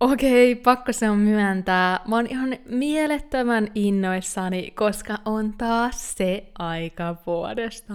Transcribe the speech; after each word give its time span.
Okei, 0.00 0.54
pakko 0.54 0.92
se 0.92 1.10
on 1.10 1.18
myöntää. 1.18 2.00
Mä 2.08 2.16
oon 2.16 2.26
ihan 2.30 2.56
mielettömän 2.68 3.68
innoissani, 3.74 4.70
koska 4.70 5.18
on 5.24 5.52
taas 5.58 6.14
se 6.14 6.52
aika 6.58 7.16
vuodesta 7.26 7.94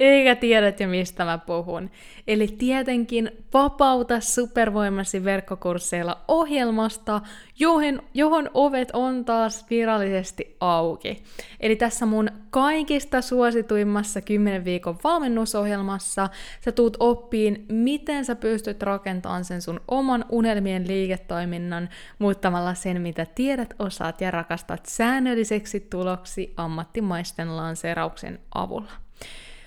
eikä 0.00 0.36
tiedät 0.36 0.80
jo 0.80 0.88
mistä 0.88 1.24
mä 1.24 1.38
puhun. 1.38 1.90
Eli 2.26 2.46
tietenkin 2.46 3.30
vapauta 3.54 4.20
supervoimasi 4.20 5.24
verkkokursseilla 5.24 6.20
ohjelmasta, 6.28 7.20
johon, 7.58 8.02
johon 8.14 8.50
ovet 8.54 8.90
on 8.92 9.24
taas 9.24 9.66
virallisesti 9.70 10.56
auki. 10.60 11.22
Eli 11.60 11.76
tässä 11.76 12.06
mun 12.06 12.30
kaikista 12.50 13.22
suosituimmassa 13.22 14.20
10 14.20 14.64
viikon 14.64 14.98
valmennusohjelmassa 15.04 16.28
sä 16.64 16.72
tuut 16.72 16.96
oppiin, 17.00 17.66
miten 17.68 18.24
sä 18.24 18.36
pystyt 18.36 18.82
rakentamaan 18.82 19.44
sen 19.44 19.62
sun 19.62 19.80
oman 19.88 20.24
unelmien 20.28 20.88
liiketoiminnan 20.88 21.88
muuttamalla 22.18 22.74
sen, 22.74 23.02
mitä 23.02 23.26
tiedät, 23.34 23.74
osaat 23.78 24.20
ja 24.20 24.30
rakastat 24.30 24.86
säännölliseksi 24.86 25.80
tuloksi 25.80 26.54
ammattimaisten 26.56 27.56
lanseerauksen 27.56 28.38
avulla. 28.54 28.92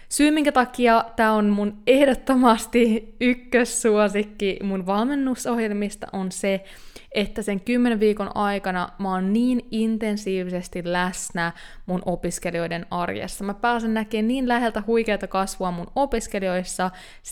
Syy, 0.09 0.31
minkä 0.31 0.51
takia 0.51 1.05
tämä 1.15 1.33
on 1.33 1.49
mun 1.49 1.81
ehdottomasti 1.87 3.15
ykkössuosikki 3.21 4.59
mun 4.63 4.85
valmennusohjelmista 4.85 6.07
on 6.13 6.31
se, 6.31 6.63
että 7.11 7.41
sen 7.41 7.59
10 7.59 7.99
viikon 7.99 8.37
aikana 8.37 8.89
mä 8.99 9.11
oon 9.11 9.33
niin 9.33 9.67
intensiivisesti 9.71 10.81
läsnä 10.85 11.51
mun 11.85 12.01
opiskelijoiden 12.05 12.85
arjessa. 12.91 13.43
Mä 13.43 13.53
pääsen 13.53 13.93
näkemään 13.93 14.27
niin 14.27 14.47
läheltä 14.47 14.83
huikeata 14.87 15.27
kasvua 15.27 15.71
mun 15.71 15.91
opiskelijoissa, 15.95 16.91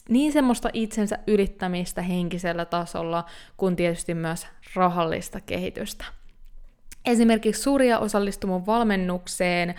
niin 0.09 0.31
semmoista 0.31 0.69
itsensä 0.73 1.19
ylittämistä 1.27 2.01
henkisellä 2.01 2.65
tasolla, 2.65 3.25
kuin 3.57 3.75
tietysti 3.75 4.13
myös 4.13 4.47
rahallista 4.75 5.41
kehitystä. 5.41 6.16
Esimerkiksi 7.07 7.61
Surja 7.61 7.99
osallistui 7.99 8.47
mun 8.47 8.65
valmennukseen 8.65 9.69
äh, 9.69 9.75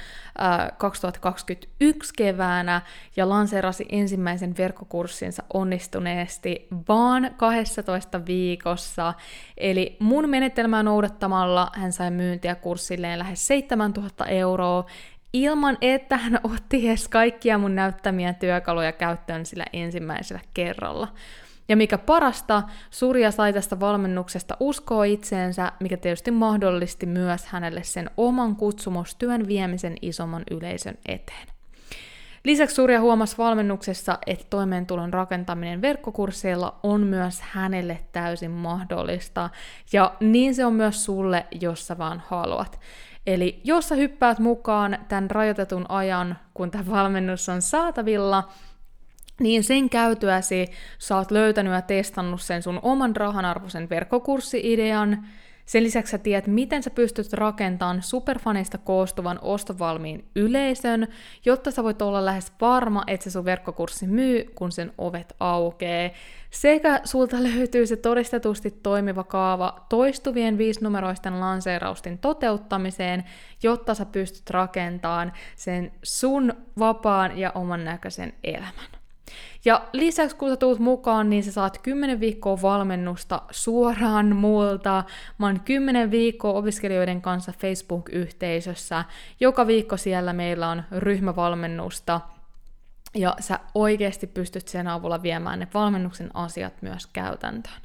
2021 0.78 2.12
keväänä 2.16 2.82
ja 3.16 3.28
lanseerasi 3.28 3.86
ensimmäisen 3.88 4.54
verkkokurssinsa 4.58 5.42
onnistuneesti 5.54 6.66
vaan 6.88 7.30
12 7.36 8.26
viikossa. 8.26 9.14
Eli 9.56 9.96
mun 9.98 10.28
menetelmää 10.28 10.82
noudattamalla 10.82 11.70
hän 11.74 11.92
sai 11.92 12.10
myyntiä 12.10 12.54
kurssilleen 12.54 13.18
lähes 13.18 13.46
7000 13.46 14.26
euroa, 14.26 14.86
ilman 15.32 15.78
että 15.80 16.16
hän 16.16 16.40
otti 16.44 16.88
edes 16.88 17.08
kaikkia 17.08 17.58
mun 17.58 17.74
näyttämiä 17.74 18.32
työkaluja 18.32 18.92
käyttöön 18.92 19.46
sillä 19.46 19.64
ensimmäisellä 19.72 20.40
kerralla. 20.54 21.08
Ja 21.68 21.76
mikä 21.76 21.98
parasta, 21.98 22.62
Surja 22.90 23.30
sai 23.30 23.52
tästä 23.52 23.80
valmennuksesta 23.80 24.56
uskoa 24.60 25.04
itseensä, 25.04 25.72
mikä 25.80 25.96
tietysti 25.96 26.30
mahdollisti 26.30 27.06
myös 27.06 27.46
hänelle 27.46 27.82
sen 27.82 28.10
oman 28.16 28.56
kutsumustyön 28.56 29.48
viemisen 29.48 29.96
isomman 30.02 30.42
yleisön 30.50 30.98
eteen. 31.06 31.48
Lisäksi 32.44 32.74
Surja 32.76 33.00
huomasi 33.00 33.38
valmennuksessa, 33.38 34.18
että 34.26 34.46
toimeentulon 34.50 35.12
rakentaminen 35.12 35.82
verkkokursseilla 35.82 36.80
on 36.82 37.06
myös 37.06 37.40
hänelle 37.40 38.00
täysin 38.12 38.50
mahdollista, 38.50 39.50
ja 39.92 40.14
niin 40.20 40.54
se 40.54 40.64
on 40.64 40.72
myös 40.72 41.04
sulle, 41.04 41.46
jos 41.60 41.86
sä 41.86 41.98
vaan 41.98 42.22
haluat. 42.26 42.80
Eli 43.26 43.60
jos 43.64 43.88
sä 43.88 43.94
hyppäät 43.94 44.38
mukaan 44.38 44.98
tämän 45.08 45.30
rajoitetun 45.30 45.86
ajan, 45.88 46.38
kun 46.54 46.70
tämä 46.70 46.90
valmennus 46.90 47.48
on 47.48 47.62
saatavilla, 47.62 48.48
niin 49.40 49.64
sen 49.64 49.90
käytyäsi 49.90 50.66
sä 50.98 51.16
oot 51.16 51.30
löytänyt 51.30 51.72
ja 51.72 51.82
testannut 51.82 52.42
sen 52.42 52.62
sun 52.62 52.80
oman 52.82 53.16
rahanarvoisen 53.16 53.90
verkkokurssi-idean. 53.90 55.26
Sen 55.68 55.84
lisäksi 55.84 56.10
sä 56.10 56.18
tiedät, 56.18 56.46
miten 56.46 56.82
sä 56.82 56.90
pystyt 56.90 57.32
rakentamaan 57.32 58.02
superfaneista 58.02 58.78
koostuvan 58.78 59.38
ostovalmiin 59.42 60.24
yleisön, 60.36 61.08
jotta 61.44 61.70
sä 61.70 61.84
voit 61.84 62.02
olla 62.02 62.24
lähes 62.24 62.52
varma, 62.60 63.02
että 63.06 63.24
se 63.24 63.30
sun 63.30 63.44
verkkokurssi 63.44 64.06
myy, 64.06 64.44
kun 64.54 64.72
sen 64.72 64.92
ovet 64.98 65.36
aukee. 65.40 66.14
Sekä 66.50 67.00
sulta 67.04 67.36
löytyy 67.42 67.86
se 67.86 67.96
todistetusti 67.96 68.70
toimiva 68.70 69.24
kaava 69.24 69.86
toistuvien 69.88 70.58
viisinumeroisten 70.58 71.40
lanseerausten 71.40 72.18
toteuttamiseen, 72.18 73.24
jotta 73.62 73.94
sä 73.94 74.06
pystyt 74.06 74.50
rakentamaan 74.50 75.32
sen 75.56 75.92
sun 76.02 76.52
vapaan 76.78 77.38
ja 77.38 77.52
oman 77.54 77.84
näköisen 77.84 78.32
elämän. 78.44 78.97
Ja 79.64 79.84
lisäksi 79.92 80.36
kun 80.36 80.50
sä 80.50 80.56
tulet 80.56 80.78
mukaan, 80.78 81.30
niin 81.30 81.44
sä 81.44 81.52
saat 81.52 81.78
10 81.78 82.20
viikkoa 82.20 82.62
valmennusta 82.62 83.42
suoraan 83.50 84.36
multa. 84.36 85.04
Mä 85.38 85.46
oon 85.46 85.60
10 85.60 86.10
viikkoa 86.10 86.52
opiskelijoiden 86.52 87.22
kanssa 87.22 87.52
Facebook-yhteisössä. 87.58 89.04
Joka 89.40 89.66
viikko 89.66 89.96
siellä 89.96 90.32
meillä 90.32 90.68
on 90.68 90.82
ryhmävalmennusta. 90.98 92.20
Ja 93.14 93.36
sä 93.40 93.60
oikeasti 93.74 94.26
pystyt 94.26 94.68
sen 94.68 94.88
avulla 94.88 95.22
viemään 95.22 95.58
ne 95.58 95.68
valmennuksen 95.74 96.30
asiat 96.34 96.82
myös 96.82 97.06
käytäntöön. 97.06 97.82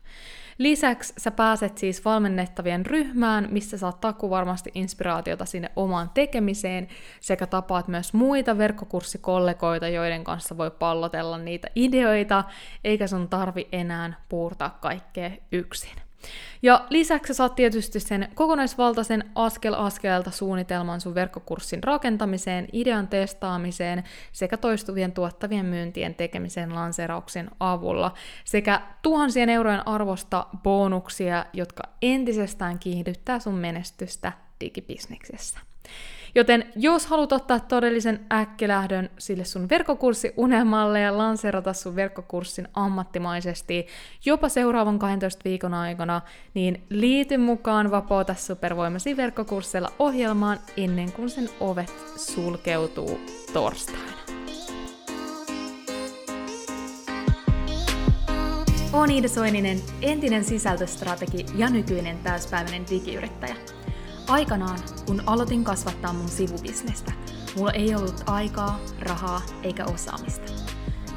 Lisäksi 0.58 1.14
sä 1.18 1.32
pääset 1.32 1.78
siis 1.78 2.06
valmennettavien 2.06 2.86
ryhmään, 2.86 3.48
missä 3.52 3.78
saat 3.78 4.02
taku 4.02 4.30
varmasti 4.30 4.72
inspiraatiota 4.76 5.46
sinne 5.46 5.72
omaan 5.76 6.10
tekemiseen, 6.14 6.88
sekä 7.20 7.48
tapaat 7.48 7.88
myös 7.88 8.14
muita 8.14 8.58
verkkokurssikollegoita, 8.58 9.88
joiden 9.88 10.24
kanssa 10.24 10.58
voi 10.58 10.72
pallotella 10.72 11.38
niitä 11.38 11.68
ideoita, 11.76 12.44
eikä 12.84 13.08
sun 13.08 13.30
tarvi 13.30 13.68
enää 13.72 14.14
puurtaa 14.30 14.78
kaikkea 14.82 15.32
yksin. 15.52 16.03
Ja 16.62 16.86
lisäksi 16.90 17.34
saat 17.34 17.56
tietysti 17.56 18.00
sen 18.00 18.28
kokonaisvaltaisen 18.36 19.24
askel 19.36 19.74
askeleelta 19.74 20.32
suunnitelman 20.32 21.02
sun 21.02 21.16
verkkokurssin 21.16 21.84
rakentamiseen, 21.84 22.68
idean 22.74 23.08
testaamiseen 23.08 24.04
sekä 24.32 24.58
toistuvien 24.58 25.12
tuottavien 25.12 25.66
myyntien 25.66 26.16
tekemiseen 26.16 26.76
lanseerauksen 26.76 27.52
avulla 27.60 28.14
sekä 28.46 28.82
tuhansien 29.02 29.50
eurojen 29.50 29.88
arvosta 29.88 30.46
bonuksia, 30.64 31.46
jotka 31.54 31.84
entisestään 32.02 32.80
kiihdyttää 32.80 33.40
sun 33.40 33.56
menestystä 33.56 34.32
digibisneksessä. 34.62 35.60
Joten 36.36 36.66
jos 36.76 37.06
haluat 37.06 37.32
ottaa 37.32 37.60
todellisen 37.60 38.26
äkkilähdön 38.34 39.10
sille 39.18 39.46
sun 39.46 39.70
verkkokurssi 39.70 40.34
unelmalle 40.38 41.00
ja 41.00 41.18
lanseerata 41.18 41.74
sun 41.74 41.96
verkkokurssin 41.96 42.68
ammattimaisesti 42.74 43.88
jopa 44.26 44.50
seuraavan 44.50 45.00
12 45.00 45.42
viikon 45.46 45.74
aikana, 45.74 46.22
niin 46.54 46.84
liity 46.90 47.38
mukaan 47.38 47.92
Vapauta 47.92 48.36
supervoimasi 48.36 49.18
verkkokursseilla 49.18 49.92
ohjelmaan 50.00 50.60
ennen 50.78 51.12
kuin 51.12 51.30
sen 51.30 51.50
ovet 51.60 51.94
sulkeutuu 52.16 53.20
torstaina. 53.54 54.24
Olen 58.94 59.12
Iida 59.12 59.28
Soininen, 59.28 59.82
entinen 60.02 60.44
sisältöstrategi 60.44 61.46
ja 61.56 61.70
nykyinen 61.70 62.18
täyspäiväinen 62.18 62.86
digiyrittäjä. 62.90 63.56
Aikanaan, 64.28 64.80
kun 65.06 65.24
aloitin 65.26 65.64
kasvattaa 65.64 66.14
mun 66.14 66.30
sivubisnestä, 66.30 67.12
mulla 67.56 67.72
ei 67.72 67.96
ollut 67.96 68.24
aikaa, 68.26 68.80
rahaa 69.00 69.42
eikä 69.64 69.86
osaamista. 69.86 70.52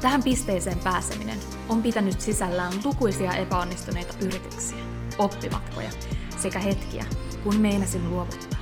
Tähän 0.01 0.23
pisteeseen 0.23 0.79
pääseminen 0.79 1.39
on 1.69 1.83
pitänyt 1.83 2.21
sisällään 2.21 2.73
lukuisia 2.83 3.33
epäonnistuneita 3.33 4.13
yrityksiä, 4.25 4.77
oppimatkoja 5.17 5.89
sekä 6.37 6.59
hetkiä, 6.59 7.05
kun 7.43 7.55
meinasin 7.55 8.09
luovuttaa. 8.09 8.59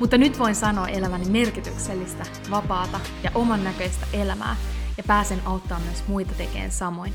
Mutta 0.00 0.18
nyt 0.18 0.38
voin 0.38 0.54
sanoa 0.54 0.88
eläväni 0.88 1.30
merkityksellistä, 1.30 2.26
vapaata 2.50 3.00
ja 3.22 3.30
oman 3.34 3.64
näköistä 3.64 4.06
elämää 4.12 4.56
ja 4.96 5.02
pääsen 5.06 5.42
auttamaan 5.44 5.82
myös 5.82 6.04
muita 6.08 6.32
tekemään 6.34 6.70
samoin. 6.70 7.14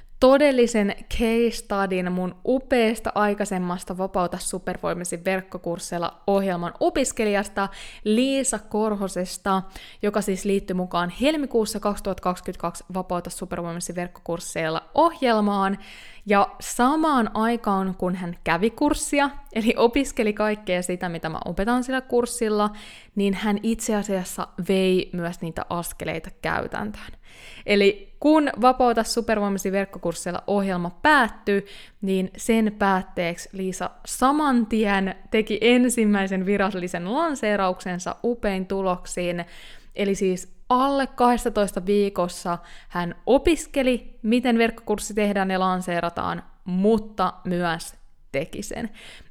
todellisen 0.21 0.95
case 1.17 1.51
studyn 1.51 2.11
mun 2.11 2.35
upeasta 2.45 3.11
aikaisemmasta 3.15 3.97
Vapauta 3.97 4.37
supervoimasi 4.37 5.25
verkkokursseilla 5.25 6.21
ohjelman 6.27 6.73
opiskelijasta 6.79 7.69
Liisa 8.03 8.59
Korhosesta, 8.59 9.61
joka 10.01 10.21
siis 10.21 10.45
liittyi 10.45 10.73
mukaan 10.73 11.13
helmikuussa 11.21 11.79
2022 11.79 12.83
Vapauta 12.93 13.29
supervoimasi 13.29 13.95
verkkokursseilla 13.95 14.89
ohjelmaan. 14.93 15.77
Ja 16.25 16.47
samaan 16.59 17.29
aikaan, 17.33 17.95
kun 17.97 18.15
hän 18.15 18.37
kävi 18.43 18.69
kurssia, 18.69 19.29
eli 19.53 19.73
opiskeli 19.77 20.33
kaikkea 20.33 20.81
sitä, 20.81 21.09
mitä 21.09 21.29
mä 21.29 21.39
opetan 21.45 21.83
sillä 21.83 22.01
kurssilla, 22.01 22.69
niin 23.15 23.33
hän 23.33 23.59
itse 23.63 23.95
asiassa 23.95 24.47
vei 24.69 25.09
myös 25.13 25.41
niitä 25.41 25.65
askeleita 25.69 26.29
käytäntöön. 26.41 27.11
Eli 27.65 28.13
kun 28.19 28.49
Vapauta 28.61 29.03
supervoimasi 29.03 29.71
verkkokurssilla 29.71 30.43
ohjelma 30.47 30.99
päättyi, 31.01 31.65
niin 32.01 32.31
sen 32.37 32.75
päätteeksi 32.79 33.49
Liisa 33.51 33.89
saman 34.05 34.65
tien 34.65 35.15
teki 35.31 35.57
ensimmäisen 35.61 36.45
virallisen 36.45 37.13
lanseerauksensa 37.13 38.15
upein 38.23 38.65
tuloksiin, 38.65 39.45
eli 39.95 40.15
siis 40.15 40.53
alle 40.71 41.07
12 41.07 41.85
viikossa 41.85 42.57
hän 42.89 43.15
opiskeli, 43.25 44.19
miten 44.21 44.57
verkkokurssi 44.57 45.13
tehdään 45.13 45.51
ja 45.51 45.59
lanseerataan, 45.59 46.43
mutta 46.65 47.33
myös 47.45 47.95
teki 48.31 48.63
sen. 48.63 48.89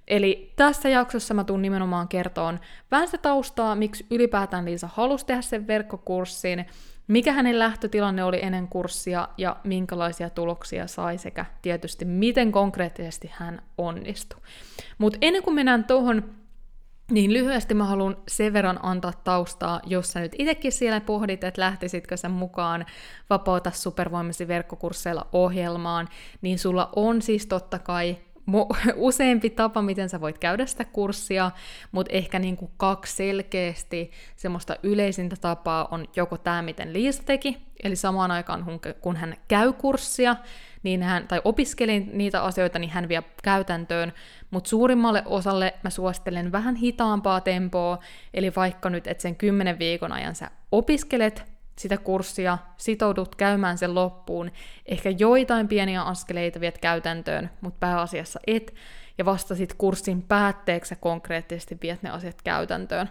Eli 0.09 0.53
tässä 0.57 0.89
jaksossa 0.89 1.35
mä 1.35 1.45
tuun 1.45 1.63
nimenomaan 1.63 2.09
kertoon 2.09 2.61
vähän 2.91 3.09
sitä 3.09 3.19
taustaa, 3.19 3.75
miksi 3.75 4.07
ylipäätään 4.11 4.65
Liisa 4.65 4.89
halusi 4.95 5.27
tehdä 5.27 5.43
sen 5.43 5.67
verkkokurssin, 5.67 6.67
mikä 7.07 7.33
hänen 7.33 7.59
lähtötilanne 7.59 8.25
oli 8.25 8.39
ennen 8.43 8.69
kurssia 8.69 9.29
ja 9.39 9.57
minkälaisia 9.65 10.31
tuloksia 10.31 10.87
sai 10.87 11.19
sekä 11.19 11.45
tietysti 11.63 12.05
miten 12.05 12.53
konkreettisesti 12.53 13.31
hän 13.33 13.63
onnistui. 13.79 14.41
Mutta 14.99 15.19
ennen 15.23 15.43
kuin 15.43 15.55
mennään 15.55 15.85
tuohon 15.85 16.40
niin 17.11 17.33
lyhyesti 17.33 17.75
mä 17.75 17.85
haluan 17.85 18.17
sen 18.29 18.53
verran 18.53 18.79
antaa 18.83 19.13
taustaa, 19.25 19.81
jos 19.87 20.13
sä 20.13 20.21
nyt 20.21 20.33
itsekin 20.39 20.73
siellä 20.73 21.01
pohdit, 21.01 21.45
että 21.45 21.61
lähtisitkö 21.61 22.17
sä 22.17 22.29
mukaan 22.29 22.87
Vapauta 23.31 23.71
supervoimasi 23.71 24.49
verkkokursseilla 24.49 25.27
ohjelmaan, 25.33 26.09
niin 26.43 26.59
sulla 26.59 26.89
on 26.97 27.23
siis 27.23 27.47
totta 27.47 27.79
kai 27.79 28.17
useampi 28.97 29.51
tapa, 29.51 29.83
miten 29.83 30.09
sä 30.09 30.21
voit 30.21 30.39
käydä 30.39 30.67
sitä 30.67 30.85
kurssia, 30.85 31.51
mutta 31.93 32.13
ehkä 32.13 32.39
niin 32.39 32.57
kuin 32.57 32.71
kaksi 32.77 33.17
selkeästi 33.17 34.11
semmoista 34.37 34.77
yleisintä 34.83 35.37
tapaa 35.41 35.89
on 35.91 36.07
joko 36.17 36.39
tämä, 36.39 36.63
miten 36.63 36.93
Liisa 36.93 37.23
teki, 37.23 37.59
eli 37.83 37.97
samaan 37.97 38.31
aikaan 38.31 38.81
kun 39.01 39.17
hän 39.17 39.37
käy 39.49 39.73
kurssia, 39.73 40.37
niin 40.83 41.03
hän, 41.03 41.29
tai 41.29 41.41
opiskeli 41.45 42.01
niitä 42.13 42.43
asioita, 42.43 42.79
niin 42.79 42.91
hän 42.91 43.09
vie 43.09 43.23
käytäntöön, 43.43 44.13
mutta 44.51 44.71
suurimmalle 44.71 45.23
osalle 45.27 45.75
mä 45.83 45.91
suosittelen 45.91 46.53
vähän 46.53 46.75
hitaampaa 46.75 47.41
tempoa, 47.41 47.99
eli 48.35 48.53
vaikka 48.57 48.91
nyt, 48.91 49.07
että 49.07 49.23
sen 49.23 49.37
kymmenen 49.37 49.79
viikon 49.79 50.13
ajan 50.13 50.35
sä 50.35 50.51
opiskelet 50.73 51.45
sitä 51.79 51.97
kurssia, 51.97 52.59
sitoudut 52.77 53.35
käymään 53.35 53.79
sen 53.79 53.95
loppuun, 53.95 54.51
ehkä 54.87 55.11
joitain 55.11 55.69
pieniä 55.69 56.03
askeleita 56.03 56.61
viet 56.61 56.79
käytäntöön, 56.79 57.51
mutta 57.61 57.79
pääasiassa 57.81 58.41
et, 58.47 58.75
ja 59.19 59.25
vasta 59.25 59.55
sit 59.55 59.75
kurssin 59.75 60.23
päätteeksi 60.23 60.97
konkreettisesti 61.01 61.79
viet 61.83 62.03
ne 62.03 62.11
asiat 62.11 62.43
käytäntöön. 62.43 63.11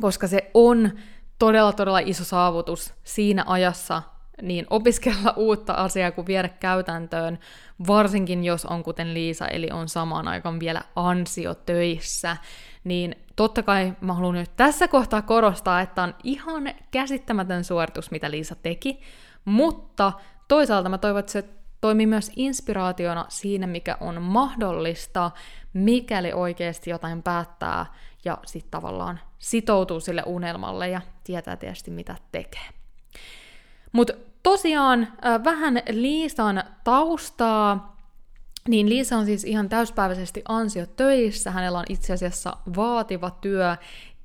Koska 0.00 0.26
se 0.26 0.50
on 0.54 0.90
todella, 1.38 1.72
todella 1.72 1.98
iso 1.98 2.24
saavutus 2.24 2.94
siinä 3.04 3.44
ajassa, 3.46 4.02
niin 4.42 4.66
opiskella 4.70 5.34
uutta 5.46 5.72
asiaa 5.72 6.10
kuin 6.10 6.26
viedä 6.26 6.48
käytäntöön, 6.48 7.38
varsinkin 7.86 8.44
jos 8.44 8.66
on 8.66 8.82
kuten 8.82 9.14
Liisa, 9.14 9.48
eli 9.48 9.68
on 9.72 9.88
samaan 9.88 10.28
aikaan 10.28 10.60
vielä 10.60 10.82
ansiotöissä, 10.96 12.36
niin 12.84 13.16
totta 13.36 13.62
kai 13.62 13.92
mä 14.00 14.14
haluan 14.14 14.34
nyt 14.34 14.56
tässä 14.56 14.88
kohtaa 14.88 15.22
korostaa, 15.22 15.80
että 15.80 16.02
on 16.02 16.14
ihan 16.24 16.74
käsittämätön 16.90 17.64
suoritus, 17.64 18.10
mitä 18.10 18.30
Liisa 18.30 18.54
teki, 18.54 19.00
mutta 19.44 20.12
toisaalta 20.48 20.88
mä 20.88 20.98
toivon, 20.98 21.20
että 21.20 21.32
se 21.32 21.44
toimii 21.80 22.06
myös 22.06 22.32
inspiraationa 22.36 23.24
siinä, 23.28 23.66
mikä 23.66 23.96
on 24.00 24.22
mahdollista, 24.22 25.30
mikäli 25.72 26.32
oikeasti 26.32 26.90
jotain 26.90 27.22
päättää 27.22 27.86
ja 28.24 28.38
sitten 28.46 28.70
tavallaan 28.70 29.20
sitoutuu 29.38 30.00
sille 30.00 30.22
unelmalle 30.26 30.88
ja 30.88 31.00
tietää 31.24 31.56
tietysti 31.56 31.90
mitä 31.90 32.16
tekee. 32.32 32.79
Mutta 33.92 34.12
tosiaan 34.42 35.02
äh, 35.02 35.44
vähän 35.44 35.82
Liisan 35.90 36.62
taustaa. 36.84 37.96
Niin 38.68 38.88
Liisa 38.88 39.16
on 39.16 39.26
siis 39.26 39.44
ihan 39.44 39.68
täyspäiväisesti 39.68 40.42
ansiotöissä. 40.48 41.50
Hänellä 41.50 41.78
on 41.78 41.84
itse 41.88 42.12
asiassa 42.12 42.56
vaativa 42.76 43.30
työ 43.30 43.76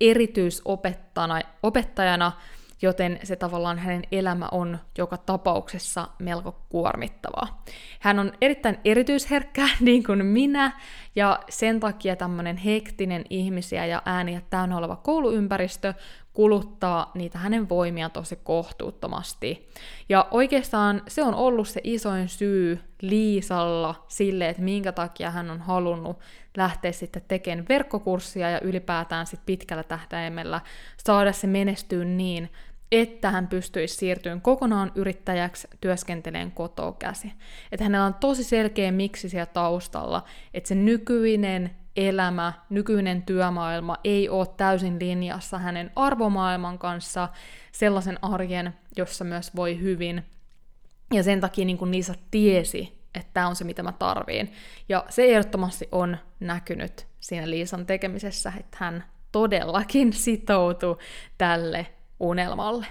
erityisopettajana, 0.01 2.31
joten 2.81 3.19
se 3.23 3.35
tavallaan 3.35 3.79
hänen 3.79 4.03
elämä 4.12 4.50
on 4.51 4.79
joka 4.97 5.17
tapauksessa 5.17 6.07
melko 6.19 6.61
kuormittavaa. 6.69 7.63
Hän 8.00 8.19
on 8.19 8.31
erittäin 8.41 8.79
erityisherkkä, 8.85 9.69
niin 9.79 10.03
kuin 10.03 10.25
minä, 10.25 10.71
ja 11.15 11.39
sen 11.50 11.79
takia 11.79 12.15
tämmöinen 12.15 12.57
hektinen 12.57 13.25
ihmisiä 13.29 13.85
ja 13.85 14.01
ääniä 14.06 14.41
täynnä 14.50 14.77
oleva 14.77 14.95
kouluympäristö 14.95 15.94
kuluttaa 16.35 17.11
niitä 17.13 17.37
hänen 17.37 17.69
voimia 17.69 18.09
tosi 18.09 18.39
kohtuuttomasti. 18.43 19.69
Ja 20.09 20.27
oikeastaan 20.31 21.01
se 21.07 21.23
on 21.23 21.35
ollut 21.35 21.67
se 21.67 21.81
isoin 21.83 22.29
syy 22.29 22.79
Liisalla 23.01 24.05
sille, 24.07 24.49
että 24.49 24.61
minkä 24.61 24.91
takia 24.91 25.31
hän 25.31 25.51
on 25.51 25.59
halunnut 25.61 26.19
lähteä 26.57 26.91
sitten 26.91 27.21
tekemään 27.27 27.65
verkkokurssia 27.69 28.49
ja 28.49 28.61
ylipäätään 28.61 29.27
sitten 29.27 29.45
pitkällä 29.45 29.83
tähtäimellä 29.83 30.61
saada 30.97 31.31
se 31.31 31.47
menestyä 31.47 32.05
niin, 32.05 32.49
että 32.91 33.31
hän 33.31 33.47
pystyisi 33.47 33.95
siirtymään 33.95 34.41
kokonaan 34.41 34.91
yrittäjäksi 34.95 35.67
työskenteleen 35.81 36.51
kotoa 36.51 36.93
käsi. 36.99 37.33
Että 37.71 37.83
hänellä 37.83 38.05
on 38.05 38.13
tosi 38.13 38.43
selkeä 38.43 38.91
miksi 38.91 39.29
siellä 39.29 39.45
taustalla, 39.45 40.23
että 40.53 40.67
se 40.67 40.75
nykyinen 40.75 41.71
elämä, 41.95 42.53
nykyinen 42.69 43.21
työmaailma 43.21 43.97
ei 44.03 44.30
ole 44.30 44.47
täysin 44.57 45.00
linjassa 45.00 45.57
hänen 45.57 45.92
arvomaailman 45.95 46.80
kanssa, 46.80 47.30
sellaisen 47.71 48.19
arjen, 48.21 48.74
jossa 48.97 49.24
myös 49.24 49.56
voi 49.56 49.80
hyvin. 49.80 50.25
Ja 51.13 51.24
sen 51.24 51.42
takia 51.42 51.65
niin 51.65 51.77
kuin 51.77 51.92
Niisa 51.92 52.13
tiesi, 52.31 53.00
että 53.15 53.30
tämä 53.33 53.47
on 53.47 53.56
se, 53.56 53.63
mitä 53.63 53.83
mä 53.83 53.92
tarviin. 53.92 54.53
Ja 54.89 55.06
se 55.09 55.25
ehdottomasti 55.25 55.89
on 55.92 56.18
näkynyt 56.39 57.07
siinä 57.19 57.50
Liisan 57.50 57.86
tekemisessä, 57.86 58.53
että 58.59 58.77
hän 58.80 59.03
todellakin 59.31 60.13
sitoutui 60.13 60.97
tälle 61.38 61.88
unelmalle. 62.19 62.86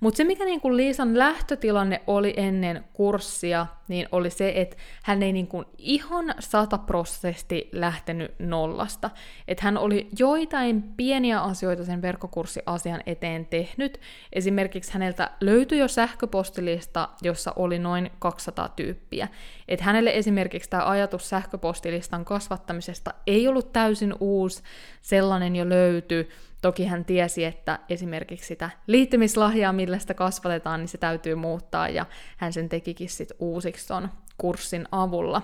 Mutta 0.00 0.16
se, 0.16 0.24
mikä 0.24 0.44
niinku 0.44 0.76
Liisan 0.76 1.18
lähtötilanne 1.18 2.02
oli 2.06 2.34
ennen 2.36 2.84
kurssia, 2.92 3.66
niin 3.88 4.08
oli 4.12 4.30
se, 4.30 4.52
että 4.56 4.76
hän 5.02 5.22
ei 5.22 5.32
niinku 5.32 5.64
ihan 5.78 6.34
sataprosenttisesti 6.38 7.68
lähtenyt 7.72 8.34
nollasta. 8.38 9.10
Että 9.48 9.64
hän 9.64 9.78
oli 9.78 10.08
joitain 10.18 10.82
pieniä 10.82 11.40
asioita 11.40 11.84
sen 11.84 12.02
verkkokurssiasian 12.02 13.00
eteen 13.06 13.46
tehnyt. 13.46 14.00
Esimerkiksi 14.32 14.92
häneltä 14.92 15.30
löytyi 15.40 15.78
jo 15.78 15.88
sähköpostilista, 15.88 17.08
jossa 17.22 17.52
oli 17.56 17.78
noin 17.78 18.10
200 18.18 18.68
tyyppiä. 18.68 19.28
Että 19.68 19.84
hänelle 19.84 20.10
esimerkiksi 20.14 20.70
tämä 20.70 20.86
ajatus 20.86 21.28
sähköpostilistan 21.28 22.24
kasvattamisesta 22.24 23.14
ei 23.26 23.48
ollut 23.48 23.72
täysin 23.72 24.14
uusi, 24.20 24.62
sellainen 25.02 25.56
jo 25.56 25.68
löytyi, 25.68 26.28
Toki 26.66 26.84
hän 26.84 27.04
tiesi, 27.04 27.44
että 27.44 27.78
esimerkiksi 27.88 28.46
sitä 28.46 28.70
liittymislahjaa, 28.86 29.72
millä 29.72 29.98
sitä 29.98 30.14
kasvatetaan, 30.14 30.80
niin 30.80 30.88
se 30.88 30.98
täytyy 30.98 31.34
muuttaa, 31.34 31.88
ja 31.88 32.06
hän 32.36 32.52
sen 32.52 32.68
tekikin 32.68 33.08
sitten 33.08 33.36
uusiksi 33.40 33.88
ton 33.88 34.08
kurssin 34.38 34.88
avulla. 34.92 35.42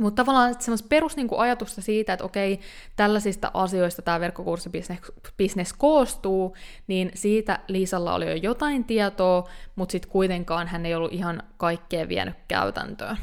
Mutta 0.00 0.24
tavallaan 0.24 0.54
semmoista 0.58 0.88
perusajatusta 0.88 1.82
siitä, 1.82 2.12
että 2.12 2.24
okei, 2.24 2.60
tällaisista 2.96 3.50
asioista 3.54 4.02
tämä 4.02 4.20
verkkokurssibisnes 4.20 5.72
koostuu, 5.78 6.56
niin 6.86 7.10
siitä 7.14 7.58
Liisalla 7.68 8.14
oli 8.14 8.26
jo 8.26 8.34
jotain 8.34 8.84
tietoa, 8.84 9.48
mutta 9.76 9.92
sitten 9.92 10.10
kuitenkaan 10.10 10.66
hän 10.66 10.86
ei 10.86 10.94
ollut 10.94 11.12
ihan 11.12 11.42
kaikkea 11.56 12.08
vienyt 12.08 12.34
käytäntöön. 12.48 13.16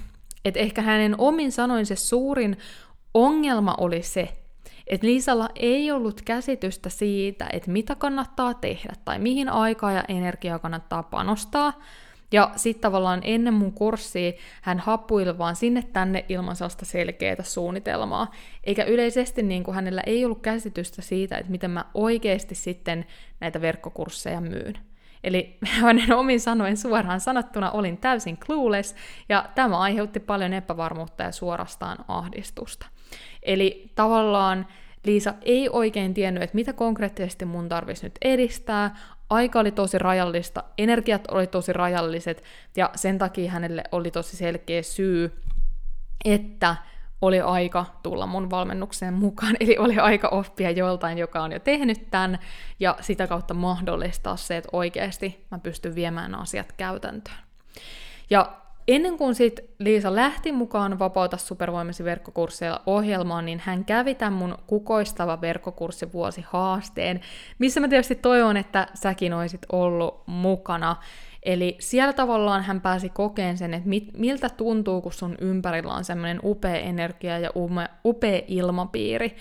Et 0.45 0.57
ehkä 0.57 0.81
hänen 0.81 1.15
omin 1.17 1.51
sanoin 1.51 1.85
se 1.85 1.95
suurin 1.95 2.57
ongelma 3.13 3.75
oli 3.77 4.01
se, 4.03 4.42
että 4.87 5.07
Liisalla 5.07 5.49
ei 5.55 5.91
ollut 5.91 6.21
käsitystä 6.21 6.89
siitä, 6.89 7.47
että 7.53 7.71
mitä 7.71 7.95
kannattaa 7.95 8.53
tehdä 8.53 8.93
tai 9.05 9.19
mihin 9.19 9.49
aikaa 9.49 9.91
ja 9.91 10.03
energiaa 10.07 10.59
kannattaa 10.59 11.03
panostaa. 11.03 11.73
Ja 12.31 12.51
sitten 12.55 12.81
tavallaan 12.81 13.21
ennen 13.23 13.53
mun 13.53 13.73
kurssia 13.73 14.31
hän 14.61 14.79
happuili 14.79 15.37
vaan 15.37 15.55
sinne 15.55 15.83
tänne 15.93 16.25
ilman 16.29 16.55
sellaista 16.55 16.85
selkeää 16.85 17.43
suunnitelmaa. 17.43 18.31
Eikä 18.63 18.83
yleisesti 18.83 19.43
niin 19.43 19.63
kuin 19.63 19.75
hänellä 19.75 20.01
ei 20.05 20.25
ollut 20.25 20.41
käsitystä 20.41 21.01
siitä, 21.01 21.37
että 21.37 21.51
miten 21.51 21.71
mä 21.71 21.85
oikeasti 21.93 22.55
sitten 22.55 23.05
näitä 23.39 23.61
verkkokursseja 23.61 24.41
myyn. 24.41 24.73
Eli 25.23 25.57
hänen 25.81 26.13
omin 26.13 26.39
sanoen 26.39 26.77
suoraan 26.77 27.19
sanottuna 27.19 27.71
olin 27.71 27.97
täysin 27.97 28.37
clueless, 28.37 28.95
ja 29.29 29.49
tämä 29.55 29.79
aiheutti 29.79 30.19
paljon 30.19 30.53
epävarmuutta 30.53 31.23
ja 31.23 31.31
suorastaan 31.31 31.97
ahdistusta. 32.07 32.85
Eli 33.45 33.91
tavallaan 33.95 34.65
Liisa 35.05 35.33
ei 35.41 35.69
oikein 35.69 36.13
tiennyt, 36.13 36.43
että 36.43 36.55
mitä 36.55 36.73
konkreettisesti 36.73 37.45
mun 37.45 37.69
tarvitsisi 37.69 38.05
nyt 38.05 38.17
edistää, 38.21 38.95
aika 39.29 39.59
oli 39.59 39.71
tosi 39.71 39.97
rajallista, 39.97 40.63
energiat 40.77 41.27
oli 41.31 41.47
tosi 41.47 41.73
rajalliset, 41.73 42.43
ja 42.75 42.89
sen 42.95 43.17
takia 43.17 43.51
hänelle 43.51 43.83
oli 43.91 44.11
tosi 44.11 44.37
selkeä 44.37 44.81
syy, 44.81 45.41
että 46.25 46.75
oli 47.21 47.41
aika 47.41 47.85
tulla 48.03 48.25
mun 48.25 48.49
valmennukseen 48.49 49.13
mukaan, 49.13 49.55
eli 49.59 49.77
oli 49.77 49.99
aika 49.99 50.27
oppia 50.27 50.71
joltain, 50.71 51.17
joka 51.17 51.43
on 51.43 51.51
jo 51.51 51.59
tehnyt 51.59 52.11
tämän, 52.11 52.39
ja 52.79 52.97
sitä 53.01 53.27
kautta 53.27 53.53
mahdollistaa 53.53 54.35
se, 54.35 54.57
että 54.57 54.69
oikeasti 54.71 55.45
mä 55.51 55.59
pystyn 55.59 55.95
viemään 55.95 56.35
asiat 56.35 56.71
käytäntöön. 56.71 57.37
Ja 58.29 58.62
ennen 58.87 59.17
kuin 59.17 59.35
sit 59.35 59.59
Liisa 59.79 60.15
lähti 60.15 60.51
mukaan 60.51 60.99
Vapauta 60.99 61.37
supervoimasi 61.37 62.03
verkkokursseilla 62.03 62.81
ohjelmaan, 62.85 63.45
niin 63.45 63.61
hän 63.65 63.85
kävi 63.85 64.15
tämän 64.15 64.33
mun 64.33 64.57
kukoistava 64.67 65.41
verkkokurssi 65.41 66.13
vuosi 66.13 66.43
haasteen, 66.47 67.21
missä 67.59 67.79
mä 67.79 67.87
tietysti 67.87 68.15
toivon, 68.15 68.57
että 68.57 68.87
säkin 68.93 69.33
olisit 69.33 69.65
ollut 69.71 70.23
mukana. 70.27 70.95
Eli 71.43 71.77
siellä 71.79 72.13
tavallaan 72.13 72.63
hän 72.63 72.81
pääsi 72.81 73.09
kokeen 73.09 73.57
sen, 73.57 73.73
että 73.73 73.89
mit, 73.89 74.09
miltä 74.17 74.49
tuntuu, 74.49 75.01
kun 75.01 75.13
sun 75.13 75.35
ympärillä 75.41 75.93
on 75.93 76.03
semmoinen 76.03 76.39
upea 76.43 76.75
energia 76.75 77.39
ja 77.39 77.49
ume, 77.55 77.89
upea 78.05 78.41
ilmapiiri. 78.47 79.35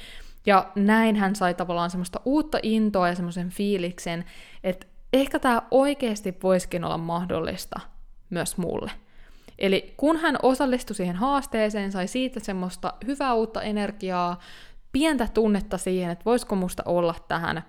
Ja 0.47 0.71
näin 0.75 1.17
hän 1.17 1.37
sai 1.37 1.55
tavallaan 1.55 1.91
semmoista 1.91 2.21
uutta 2.25 2.59
intoa 2.63 3.09
ja 3.09 3.15
semmoisen 3.15 3.51
fiiliksen, 3.51 4.25
että 4.65 4.87
ehkä 5.13 5.39
tämä 5.39 5.63
oikeasti 5.71 6.37
voisikin 6.43 6.85
olla 6.85 6.99
mahdollista 6.99 7.81
myös 8.31 8.57
mulle. 8.57 8.91
Eli 9.63 9.95
kun 9.97 10.17
hän 10.17 10.39
osallistui 10.43 10.97
siihen 10.97 11.17
haasteeseen, 11.17 11.93
sai 11.93 12.07
siitä 12.07 12.41
semmoista 12.41 12.95
hyvää 13.07 13.35
uutta 13.35 13.63
energiaa, 13.63 14.41
pientä 14.93 15.29
tunnetta 15.35 15.79
siihen, 15.79 16.11
että 16.11 16.25
voisiko 16.25 16.57
musta 16.57 16.83
olla 16.87 17.15
tähän, 17.29 17.63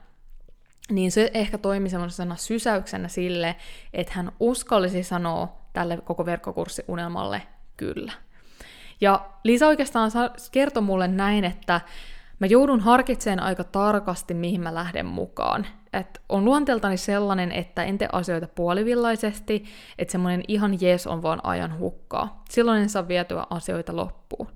niin 0.90 1.12
se 1.12 1.32
ehkä 1.34 1.58
toimi 1.58 1.90
semmoisena 1.90 2.36
sysäyksenä 2.36 3.08
sille, 3.08 3.56
että 3.94 4.14
hän 4.16 4.32
uskallisi 4.40 5.04
sanoa 5.04 5.58
tälle 5.74 5.98
koko 5.98 6.26
verkkokurssiunelmalle 6.26 7.42
kyllä. 7.78 8.12
Ja 9.02 9.30
Liisa 9.44 9.68
oikeastaan 9.68 10.12
kertoi 10.52 10.84
mulle 10.84 11.08
näin, 11.08 11.44
että 11.44 11.82
mä 12.40 12.48
joudun 12.48 12.80
harkitsemaan 12.80 13.48
aika 13.48 13.64
tarkasti, 13.64 14.34
mihin 14.34 14.62
mä 14.62 14.74
lähden 14.74 15.06
mukaan. 15.06 15.68
Et 15.94 16.22
on 16.30 16.46
luonteeltani 16.46 16.98
sellainen, 16.98 17.52
että 17.52 17.84
en 17.84 17.98
tee 17.98 18.08
asioita 18.12 18.48
puolivillaisesti, 18.48 19.66
että 19.98 20.12
semmoinen 20.12 20.44
ihan 20.48 20.78
jees 20.82 21.08
on 21.08 21.22
vaan 21.22 21.40
ajan 21.44 21.80
hukkaa. 21.80 22.44
Silloin 22.50 22.82
en 22.82 22.90
saa 22.90 23.08
vietyä 23.08 23.46
asioita 23.50 23.96
loppuun. 23.96 24.48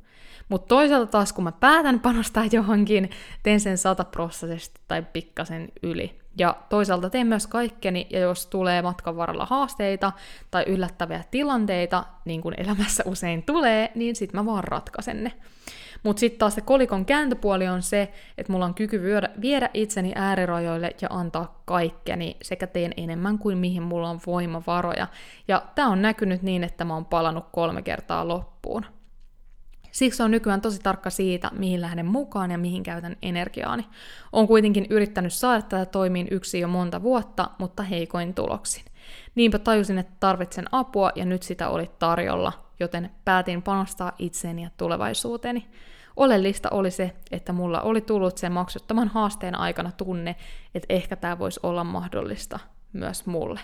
Mutta 0.50 0.68
toisaalta 0.68 1.12
taas, 1.12 1.34
kun 1.34 1.44
mä 1.44 1.52
päätän 1.52 2.00
panostaa 2.00 2.46
johonkin, 2.52 3.10
teen 3.44 3.60
sen 3.60 3.78
sataprosessisesti 3.78 4.82
tai 4.88 5.02
pikkasen 5.14 5.70
yli. 5.84 6.20
Ja 6.38 6.56
toisaalta 6.70 7.10
teen 7.10 7.28
myös 7.28 7.48
kaikkeni, 7.48 8.08
ja 8.10 8.20
jos 8.20 8.48
tulee 8.48 8.82
matkan 8.82 9.18
varrella 9.18 9.46
haasteita 9.46 10.12
tai 10.52 10.64
yllättäviä 10.68 11.24
tilanteita, 11.32 12.04
niin 12.26 12.42
kuin 12.42 12.56
elämässä 12.58 13.04
usein 13.06 13.44
tulee, 13.44 13.92
niin 13.96 14.16
sit 14.16 14.34
mä 14.34 14.46
vaan 14.46 14.64
ratkaisen 14.64 15.24
ne. 15.24 15.34
Mutta 16.04 16.20
sitten 16.20 16.40
taas 16.40 16.56
se 16.56 16.62
kolikon 16.62 17.06
kääntöpuoli 17.06 17.68
on 17.68 17.82
se, 17.82 18.12
että 18.38 18.52
mulla 18.54 18.66
on 18.66 18.74
kyky 18.74 19.04
viedä, 19.04 19.30
viedä 19.42 19.70
itseni 19.74 20.12
äärirajoille 20.16 20.96
ja 21.02 21.08
antaa 21.12 21.62
kaikkeni 21.66 22.38
sekä 22.42 22.68
teen 22.68 22.94
enemmän 22.98 23.40
kuin 23.40 23.58
mihin 23.58 23.84
mulla 23.84 24.10
on 24.10 24.20
voimavaroja. 24.28 25.08
Ja 25.48 25.64
tämä 25.76 25.90
on 25.90 26.02
näkynyt 26.02 26.42
niin, 26.42 26.64
että 26.64 26.86
mä 26.86 26.94
oon 26.94 27.06
palannut 27.06 27.46
kolme 27.52 27.82
kertaa 27.82 28.28
loppuun. 28.28 28.86
Siksi 29.92 30.24
on 30.24 30.32
nykyään 30.32 30.62
tosi 30.62 30.80
tarkka 30.80 31.10
siitä, 31.10 31.52
mihin 31.54 31.82
lähden 31.82 32.06
mukaan 32.06 32.52
ja 32.52 32.58
mihin 32.58 32.84
käytän 32.84 33.18
energiaani. 33.22 33.86
Olen 34.34 34.48
kuitenkin 34.48 34.88
yrittänyt 34.90 35.34
saada 35.34 35.62
tätä 35.62 35.86
toimiin 35.86 36.28
yksi 36.32 36.60
jo 36.60 36.68
monta 36.68 37.02
vuotta, 37.02 37.50
mutta 37.58 37.84
heikoin 37.84 38.34
tuloksin. 38.34 38.84
Niinpä 39.36 39.60
tajusin, 39.60 39.98
että 39.98 40.14
tarvitsen 40.20 40.66
apua 40.72 41.12
ja 41.16 41.26
nyt 41.26 41.44
sitä 41.44 41.70
oli 41.70 41.92
tarjolla, 42.00 42.54
joten 42.80 43.10
päätin 43.26 43.62
panostaa 43.62 44.12
itseeni 44.20 44.64
ja 44.64 44.70
tulevaisuuteeni. 44.78 45.68
Oleellista 46.16 46.70
oli 46.72 46.92
se, 46.92 47.14
että 47.32 47.54
mulla 47.54 47.82
oli 47.82 48.02
tullut 48.02 48.38
sen 48.38 48.52
maksuttoman 48.52 49.08
haasteen 49.08 49.56
aikana 49.56 49.92
tunne, 49.92 50.36
että 50.76 50.94
ehkä 50.94 51.16
tämä 51.16 51.40
voisi 51.40 51.60
olla 51.64 51.84
mahdollista 51.84 52.60
myös 52.94 53.26
mulle. 53.26 53.60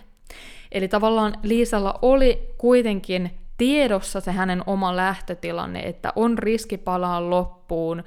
Eli 0.71 0.87
tavallaan 0.87 1.33
Liisalla 1.43 1.99
oli 2.01 2.49
kuitenkin 2.57 3.39
tiedossa 3.57 4.19
se 4.19 4.31
hänen 4.31 4.63
oma 4.65 4.95
lähtötilanne, 4.95 5.79
että 5.79 6.13
on 6.15 6.37
riski 6.37 6.77
palaa 6.77 7.29
loppuun, 7.29 8.03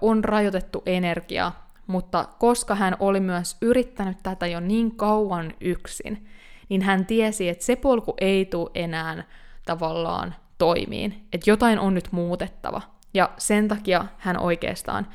on 0.00 0.24
rajoitettu 0.24 0.82
energia, 0.86 1.52
mutta 1.86 2.28
koska 2.38 2.74
hän 2.74 2.96
oli 2.98 3.20
myös 3.20 3.56
yrittänyt 3.62 4.18
tätä 4.22 4.46
jo 4.46 4.60
niin 4.60 4.96
kauan 4.96 5.54
yksin, 5.60 6.26
niin 6.68 6.82
hän 6.82 7.06
tiesi, 7.06 7.48
että 7.48 7.64
se 7.64 7.76
polku 7.76 8.14
ei 8.20 8.44
tule 8.44 8.70
enää 8.74 9.24
tavallaan 9.64 10.34
toimiin, 10.58 11.28
että 11.32 11.50
jotain 11.50 11.78
on 11.78 11.94
nyt 11.94 12.12
muutettava. 12.12 12.82
Ja 13.14 13.30
sen 13.38 13.68
takia 13.68 14.06
hän 14.18 14.40
oikeastaan 14.40 15.06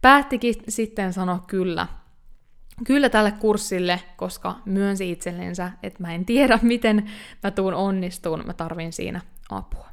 päättikin 0.00 0.54
sitten 0.68 1.12
sanoa 1.12 1.44
kyllä 1.46 1.86
kyllä 2.84 3.08
tälle 3.08 3.32
kurssille, 3.32 4.00
koska 4.16 4.54
myönsi 4.64 5.10
itsellensä, 5.10 5.72
että 5.82 6.02
mä 6.02 6.14
en 6.14 6.24
tiedä, 6.24 6.58
miten 6.72 7.10
mä 7.42 7.50
tuun 7.50 7.74
onnistuun, 7.74 8.42
mä 8.46 8.52
tarvin 8.52 8.92
siinä 8.92 9.20
apua. 9.50 9.86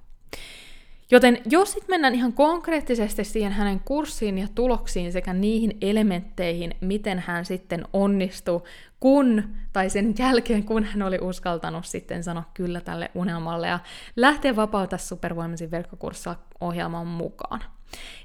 Joten 1.12 1.42
jos 1.46 1.72
sitten 1.72 1.94
mennään 1.94 2.16
ihan 2.16 2.34
konkreettisesti 2.34 3.24
siihen 3.24 3.52
hänen 3.52 3.80
kurssiin 3.80 4.38
ja 4.38 4.48
tuloksiin 4.56 5.12
sekä 5.12 5.34
niihin 5.34 5.78
elementteihin, 5.82 6.76
miten 6.82 7.24
hän 7.28 7.46
sitten 7.46 7.86
onnistui, 7.94 8.64
kun, 9.02 9.44
tai 9.74 9.90
sen 9.90 10.14
jälkeen, 10.20 10.64
kun 10.64 10.84
hän 10.84 11.02
oli 11.02 11.20
uskaltanut 11.22 11.86
sitten 11.86 12.24
sanoa 12.24 12.44
kyllä 12.54 12.82
tälle 12.82 13.12
unelmalle 13.16 13.68
ja 13.68 13.80
lähteä 14.16 14.56
vapauta 14.56 14.98
supervoimaisin 14.98 15.72
verkkokurssa 15.72 16.36
ohjelman 16.60 17.08
mukaan. 17.08 17.62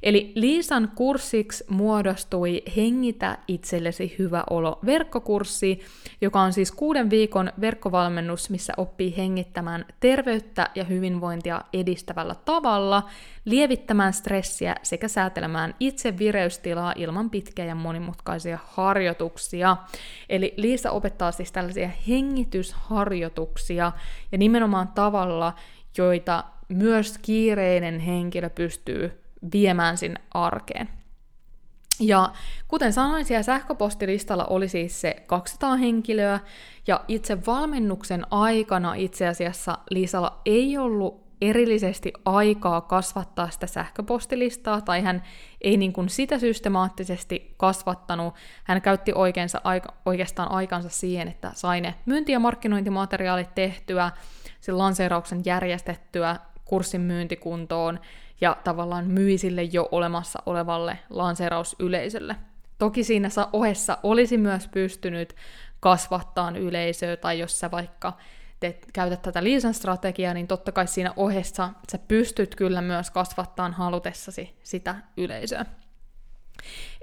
Eli 0.02 0.32
Liisan 0.34 0.92
kurssiksi 0.94 1.64
muodostui 1.68 2.62
Hengitä 2.76 3.38
itsellesi 3.48 4.14
hyvä 4.18 4.44
olo 4.50 4.78
verkkokurssi, 4.86 5.80
joka 6.20 6.40
on 6.40 6.52
siis 6.52 6.72
kuuden 6.72 7.10
viikon 7.10 7.52
verkkovalmennus, 7.60 8.50
missä 8.50 8.72
oppii 8.76 9.16
hengittämään 9.16 9.86
terveyttä 10.00 10.70
ja 10.74 10.84
hyvinvointia 10.84 11.60
edistävällä 11.72 12.34
tavalla, 12.44 13.02
lievittämään 13.44 14.12
stressiä 14.12 14.74
sekä 14.82 15.08
säätelemään 15.08 15.74
itse 15.80 16.18
vireystilaa 16.18 16.92
ilman 16.96 17.30
pitkiä 17.30 17.64
ja 17.64 17.74
monimutkaisia 17.74 18.58
harjoituksia. 18.64 19.76
Eli 20.28 20.54
Liisa 20.56 20.90
opettaa 20.90 21.32
siis 21.32 21.52
tällaisia 21.52 21.90
hengitysharjoituksia 22.08 23.92
ja 24.32 24.38
nimenomaan 24.38 24.88
tavalla, 24.88 25.54
joita 25.98 26.44
myös 26.68 27.18
kiireinen 27.18 27.98
henkilö 27.98 28.50
pystyy 28.50 29.25
viemään 29.52 29.98
sinne 29.98 30.20
arkeen. 30.34 30.88
Ja 32.00 32.32
kuten 32.68 32.92
sanoin, 32.92 33.24
siellä 33.24 33.42
sähköpostilistalla 33.42 34.44
oli 34.44 34.68
siis 34.68 35.00
se 35.00 35.16
200 35.26 35.76
henkilöä, 35.76 36.40
ja 36.86 37.04
itse 37.08 37.46
valmennuksen 37.46 38.26
aikana 38.30 38.94
itse 38.94 39.26
asiassa 39.28 39.78
Liisalla 39.90 40.40
ei 40.46 40.78
ollut 40.78 41.26
erillisesti 41.40 42.12
aikaa 42.24 42.80
kasvattaa 42.80 43.50
sitä 43.50 43.66
sähköpostilistaa, 43.66 44.80
tai 44.80 45.02
hän 45.02 45.22
ei 45.60 45.76
niin 45.76 45.92
kuin 45.92 46.08
sitä 46.08 46.38
systemaattisesti 46.38 47.54
kasvattanut. 47.56 48.34
Hän 48.64 48.82
käytti 48.82 49.12
oikeinsa, 49.14 49.60
oikeastaan 50.06 50.50
aikansa 50.50 50.88
siihen, 50.88 51.28
että 51.28 51.50
sai 51.54 51.80
ne 51.80 51.94
myynti- 52.06 52.32
ja 52.32 52.40
markkinointimateriaalit 52.40 53.54
tehtyä, 53.54 54.10
sen 54.60 54.78
lanseerauksen 54.78 55.42
järjestettyä, 55.44 56.36
kurssin 56.64 57.00
myyntikuntoon, 57.00 58.00
ja 58.40 58.56
tavallaan 58.64 59.06
myi 59.06 59.38
sille 59.38 59.62
jo 59.62 59.88
olemassa 59.92 60.42
olevalle 60.46 60.98
lanseerausyleisölle. 61.10 62.36
Toki 62.78 63.04
siinä 63.04 63.28
ohessa 63.52 63.98
olisi 64.02 64.38
myös 64.38 64.68
pystynyt 64.68 65.34
kasvattaan 65.80 66.56
yleisöä, 66.56 67.16
tai 67.16 67.38
jos 67.38 67.60
sä 67.60 67.70
vaikka 67.70 68.12
teet, 68.60 68.86
käytät 68.92 69.22
tätä 69.22 69.44
liisan 69.44 69.74
strategiaa, 69.74 70.34
niin 70.34 70.46
totta 70.46 70.72
kai 70.72 70.86
siinä 70.86 71.12
ohessa 71.16 71.70
sä 71.92 71.98
pystyt 71.98 72.54
kyllä 72.54 72.80
myös 72.82 73.10
kasvattaan 73.10 73.72
halutessasi 73.72 74.56
sitä 74.62 74.94
yleisöä. 75.16 75.64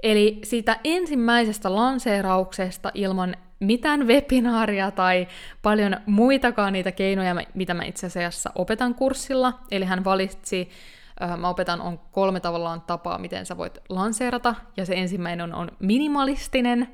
Eli 0.02 0.40
siitä 0.44 0.80
ensimmäisestä 0.84 1.74
lanseerauksesta 1.74 2.90
ilman 2.94 3.36
mitään 3.60 4.06
webinaaria 4.06 4.90
tai 4.90 5.28
paljon 5.62 5.96
muitakaan 6.06 6.72
niitä 6.72 6.92
keinoja, 6.92 7.36
mitä 7.54 7.74
mä 7.74 7.84
itse 7.84 8.06
asiassa 8.06 8.50
opetan 8.54 8.94
kurssilla. 8.94 9.60
Eli 9.70 9.84
hän 9.84 10.04
valitsi 10.04 10.70
mä 11.36 11.48
opetan 11.48 11.80
on 11.80 11.98
kolme 12.12 12.40
tavallaan 12.40 12.80
tapaa, 12.80 13.18
miten 13.18 13.46
sä 13.46 13.56
voit 13.56 13.78
lanseerata, 13.88 14.54
ja 14.76 14.86
se 14.86 14.94
ensimmäinen 14.94 15.54
on, 15.54 15.68
minimalistinen. 15.78 16.88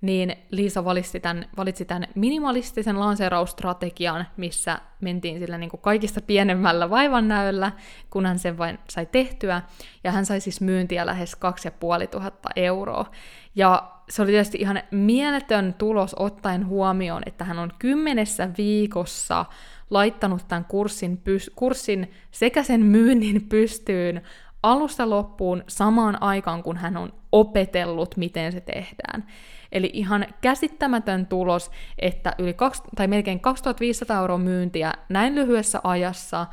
Niin 0.00 0.36
Liisa 0.50 0.84
valitsi 0.84 1.20
tämän, 1.20 1.46
valitsi 1.56 1.84
tämän 1.84 2.08
minimalistisen 2.14 3.00
lanseerausstrategian, 3.00 4.26
missä 4.36 4.78
mentiin 5.00 5.38
sillä 5.38 5.58
niin 5.58 5.70
kuin 5.70 5.80
kaikista 5.80 6.20
pienemmällä 6.20 6.90
vaivannäöllä, 6.90 7.72
kun 8.10 8.26
hän 8.26 8.38
sen 8.38 8.58
vain 8.58 8.78
sai 8.90 9.06
tehtyä, 9.06 9.62
ja 10.04 10.12
hän 10.12 10.26
sai 10.26 10.40
siis 10.40 10.60
myyntiä 10.60 11.06
lähes 11.06 11.36
2500 11.36 12.52
euroa. 12.56 13.10
Ja 13.54 13.92
se 14.08 14.22
oli 14.22 14.30
tietysti 14.30 14.58
ihan 14.60 14.82
mieletön 14.90 15.74
tulos 15.74 16.16
ottaen 16.18 16.66
huomioon, 16.66 17.22
että 17.26 17.44
hän 17.44 17.58
on 17.58 17.72
kymmenessä 17.78 18.48
viikossa 18.58 19.44
laittanut 19.90 20.48
tämän 20.48 20.64
kurssin, 20.64 21.22
pys- 21.24 21.52
kurssin 21.54 22.10
sekä 22.30 22.62
sen 22.62 22.80
myynnin 22.80 23.48
pystyyn 23.48 24.22
alusta 24.62 25.10
loppuun 25.10 25.64
samaan 25.68 26.22
aikaan, 26.22 26.62
kun 26.62 26.76
hän 26.76 26.96
on 26.96 27.12
opetellut, 27.32 28.16
miten 28.16 28.52
se 28.52 28.60
tehdään. 28.60 29.26
Eli 29.72 29.90
ihan 29.92 30.26
käsittämätön 30.40 31.26
tulos, 31.26 31.70
että 31.98 32.34
yli 32.38 32.54
2, 32.54 32.82
tai 32.96 33.08
melkein 33.08 33.40
2500 33.40 34.20
euroa 34.20 34.38
myyntiä 34.38 34.92
näin 35.08 35.34
lyhyessä 35.34 35.80
ajassa, 35.84 36.46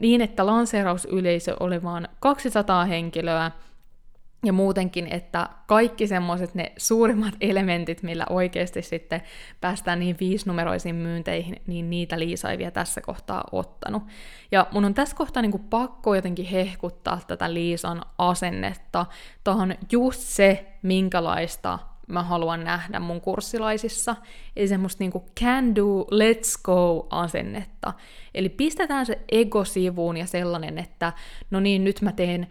niin 0.00 0.20
että 0.20 0.46
lanseerausyleisö 0.46 1.56
oli 1.60 1.82
vain 1.82 2.08
200 2.20 2.84
henkilöä, 2.84 3.50
ja 4.46 4.52
muutenkin, 4.52 5.06
että 5.12 5.48
kaikki 5.66 6.06
semmoiset 6.06 6.54
ne 6.54 6.72
suurimmat 6.76 7.34
elementit, 7.50 8.02
millä 8.02 8.26
oikeasti 8.30 8.82
sitten 8.82 9.22
päästään 9.60 10.00
niihin 10.00 10.16
viisinumeroisiin 10.20 10.94
myynteihin, 10.94 11.56
niin 11.66 11.90
niitä 11.90 12.18
Liisa 12.18 12.50
ei 12.50 12.58
vielä 12.58 12.70
tässä 12.70 13.00
kohtaa 13.00 13.44
ottanut. 13.52 14.02
Ja 14.52 14.66
mun 14.72 14.84
on 14.84 14.94
tässä 14.94 15.16
kohtaa 15.16 15.42
niin 15.42 15.64
pakko 15.70 16.14
jotenkin 16.14 16.46
hehkuttaa 16.46 17.20
tätä 17.26 17.54
Liisan 17.54 18.02
asennetta. 18.18 19.06
Tämä 19.44 19.56
on 19.56 19.74
just 19.92 20.20
se, 20.20 20.66
minkälaista 20.82 21.78
mä 22.06 22.22
haluan 22.22 22.64
nähdä 22.64 23.00
mun 23.00 23.20
kurssilaisissa. 23.20 24.16
Eli 24.56 24.68
semmoista 24.68 25.02
niinku 25.04 25.24
can 25.40 25.74
do, 25.74 26.00
let's 26.00 26.60
go 26.64 27.06
asennetta. 27.10 27.92
Eli 28.34 28.48
pistetään 28.48 29.06
se 29.06 29.18
ego 29.32 29.64
sivuun 29.64 30.16
ja 30.16 30.26
sellainen, 30.26 30.78
että 30.78 31.12
no 31.50 31.60
niin, 31.60 31.84
nyt 31.84 32.02
mä 32.02 32.12
teen 32.12 32.46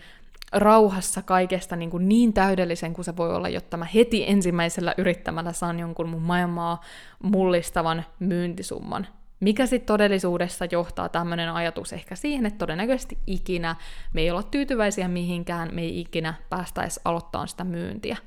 rauhassa 0.53 1.21
kaikesta 1.21 1.75
niin, 1.75 1.89
kuin 1.89 2.09
niin 2.09 2.33
täydellisen 2.33 2.93
kuin 2.93 3.05
se 3.05 3.17
voi 3.17 3.35
olla, 3.35 3.49
jotta 3.49 3.77
mä 3.77 3.85
heti 3.85 4.29
ensimmäisellä 4.29 4.93
yrittämällä 4.97 5.53
saan 5.53 5.79
jonkun 5.79 6.09
mun 6.09 6.21
maailmaa 6.21 6.81
mullistavan 7.23 8.05
myyntisumman. 8.19 9.07
Mikä 9.39 9.65
sitten 9.65 9.87
todellisuudessa 9.87 10.65
johtaa 10.71 11.09
tämmöinen 11.09 11.49
ajatus 11.49 11.93
ehkä 11.93 12.15
siihen, 12.15 12.45
että 12.45 12.57
todennäköisesti 12.57 13.17
ikinä 13.27 13.75
me 14.13 14.21
ei 14.21 14.31
olla 14.31 14.43
tyytyväisiä 14.43 15.07
mihinkään, 15.07 15.69
me 15.73 15.81
ei 15.81 15.99
ikinä 15.99 16.33
päästäisi 16.49 17.01
aloittamaan 17.05 17.47
sitä 17.47 17.63
myyntiä. 17.63 18.17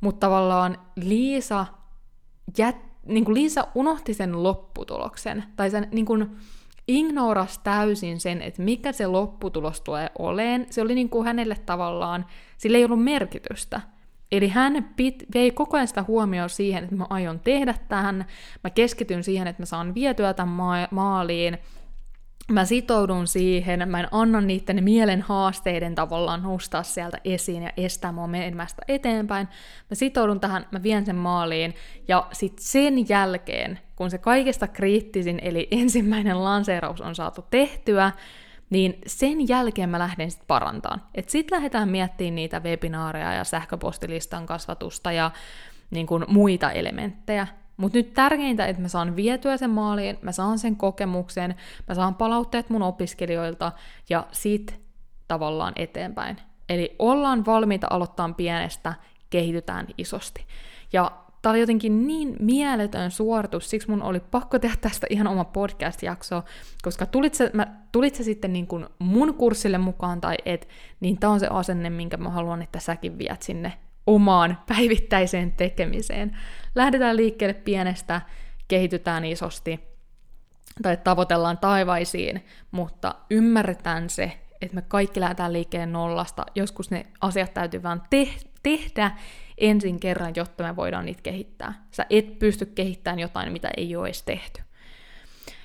Mutta 0.00 0.26
tavallaan 0.26 0.78
Liisa, 0.96 1.66
jät, 2.58 2.76
niin 3.06 3.24
kuin 3.24 3.34
Liisa 3.34 3.66
unohti 3.74 4.14
sen 4.14 4.42
lopputuloksen, 4.42 5.44
tai 5.56 5.70
sen 5.70 5.88
niin 5.92 6.06
kuin, 6.06 6.36
ignoras 6.90 7.58
täysin 7.58 8.20
sen, 8.20 8.42
että 8.42 8.62
mikä 8.62 8.92
se 8.92 9.06
lopputulos 9.06 9.80
tulee 9.80 10.10
oleen. 10.18 10.66
Se 10.70 10.82
oli 10.82 10.94
niin 10.94 11.08
kuin 11.08 11.26
hänelle 11.26 11.56
tavallaan, 11.66 12.26
sillä 12.58 12.78
ei 12.78 12.84
ollut 12.84 13.04
merkitystä. 13.04 13.80
Eli 14.32 14.48
hän 14.48 14.90
pit, 14.96 15.24
vei 15.34 15.50
koko 15.50 15.76
ajan 15.76 15.88
sitä 15.88 16.04
huomioon 16.08 16.50
siihen, 16.50 16.84
että 16.84 16.96
mä 16.96 17.06
aion 17.10 17.40
tehdä 17.40 17.74
tähän, 17.88 18.26
mä 18.64 18.70
keskityn 18.70 19.24
siihen, 19.24 19.46
että 19.46 19.62
mä 19.62 19.66
saan 19.66 19.94
vietyä 19.94 20.34
tämän 20.34 20.54
ma- 20.54 20.88
maaliin, 20.90 21.58
mä 22.48 22.64
sitoudun 22.64 23.26
siihen, 23.26 23.88
mä 23.88 24.00
en 24.00 24.08
anna 24.10 24.40
niiden 24.40 24.84
mielen 24.84 25.22
haasteiden 25.22 25.94
tavallaan 25.94 26.42
nostaa 26.42 26.82
sieltä 26.82 27.18
esiin 27.24 27.62
ja 27.62 27.72
estää 27.76 28.12
mua 28.12 28.26
menemästä 28.26 28.82
eteenpäin. 28.88 29.48
Mä 29.90 29.94
sitoudun 29.94 30.40
tähän, 30.40 30.66
mä 30.70 30.82
vien 30.82 31.06
sen 31.06 31.16
maaliin, 31.16 31.74
ja 32.08 32.26
sitten 32.32 32.64
sen 32.64 33.08
jälkeen, 33.08 33.78
kun 33.96 34.10
se 34.10 34.18
kaikista 34.18 34.68
kriittisin, 34.68 35.38
eli 35.42 35.68
ensimmäinen 35.80 36.44
lanseeraus 36.44 37.00
on 37.00 37.14
saatu 37.14 37.44
tehtyä, 37.50 38.12
niin 38.70 38.98
sen 39.06 39.48
jälkeen 39.48 39.88
mä 39.88 39.98
lähden 39.98 40.30
sitten 40.30 40.46
parantamaan. 40.46 41.02
Että 41.14 41.32
sitten 41.32 41.56
lähdetään 41.56 41.88
miettimään 41.88 42.34
niitä 42.34 42.60
webinaareja 42.60 43.32
ja 43.32 43.44
sähköpostilistan 43.44 44.46
kasvatusta 44.46 45.12
ja 45.12 45.30
niin 45.90 46.06
kuin 46.06 46.24
muita 46.28 46.70
elementtejä. 46.70 47.46
Mutta 47.80 47.98
nyt 47.98 48.14
tärkeintä, 48.14 48.66
että 48.66 48.82
mä 48.82 48.88
saan 48.88 49.16
vietyä 49.16 49.56
sen 49.56 49.70
maaliin, 49.70 50.18
mä 50.22 50.32
saan 50.32 50.58
sen 50.58 50.76
kokemuksen, 50.76 51.54
mä 51.88 51.94
saan 51.94 52.14
palautteet 52.14 52.70
mun 52.70 52.82
opiskelijoilta 52.82 53.72
ja 54.10 54.26
sit 54.32 54.80
tavallaan 55.28 55.72
eteenpäin. 55.76 56.36
Eli 56.68 56.96
ollaan 56.98 57.46
valmiita 57.46 57.86
aloittaa 57.90 58.32
pienestä, 58.36 58.94
kehitytään 59.30 59.86
isosti. 59.98 60.46
Ja 60.92 61.12
tää 61.42 61.50
oli 61.50 61.60
jotenkin 61.60 62.06
niin 62.06 62.36
mieletön 62.40 63.10
suoritus, 63.10 63.70
siksi 63.70 63.90
mun 63.90 64.02
oli 64.02 64.20
pakko 64.20 64.58
tehdä 64.58 64.76
tästä 64.80 65.06
ihan 65.10 65.26
oma 65.26 65.44
podcast-jakso, 65.44 66.42
koska 66.82 67.06
tulit 67.06 67.34
se, 67.34 67.50
mä, 67.54 67.66
tulit 67.92 68.14
se 68.14 68.22
sitten 68.22 68.52
niin 68.52 68.66
kuin 68.66 68.86
mun 68.98 69.34
kurssille 69.34 69.78
mukaan 69.78 70.20
tai 70.20 70.36
et, 70.44 70.68
niin 71.00 71.18
tää 71.18 71.30
on 71.30 71.40
se 71.40 71.46
asenne, 71.50 71.90
minkä 71.90 72.16
mä 72.16 72.30
haluan, 72.30 72.62
että 72.62 72.80
säkin 72.80 73.18
viet 73.18 73.42
sinne 73.42 73.72
omaan 74.10 74.58
päivittäiseen 74.68 75.52
tekemiseen. 75.52 76.36
Lähdetään 76.74 77.16
liikkeelle 77.16 77.54
pienestä, 77.54 78.20
kehitytään 78.68 79.24
isosti 79.24 79.80
tai 80.82 80.96
tavoitellaan 80.96 81.58
taivaisiin, 81.58 82.44
mutta 82.70 83.14
ymmärretään 83.30 84.10
se, 84.10 84.32
että 84.60 84.74
me 84.74 84.82
kaikki 84.82 85.20
lähdetään 85.20 85.52
liikkeelle 85.52 85.86
nollasta. 85.86 86.46
Joskus 86.54 86.90
ne 86.90 87.06
asiat 87.20 87.54
täytyy 87.54 87.82
vaan 87.82 88.02
te- 88.10 88.34
tehdä 88.62 89.10
ensin 89.58 90.00
kerran, 90.00 90.32
jotta 90.36 90.64
me 90.64 90.76
voidaan 90.76 91.04
niitä 91.04 91.22
kehittää. 91.22 91.86
Sä 91.90 92.06
et 92.10 92.38
pysty 92.38 92.66
kehittämään 92.66 93.18
jotain, 93.18 93.52
mitä 93.52 93.70
ei 93.76 93.96
ole 93.96 94.06
edes 94.06 94.22
tehty. 94.22 94.62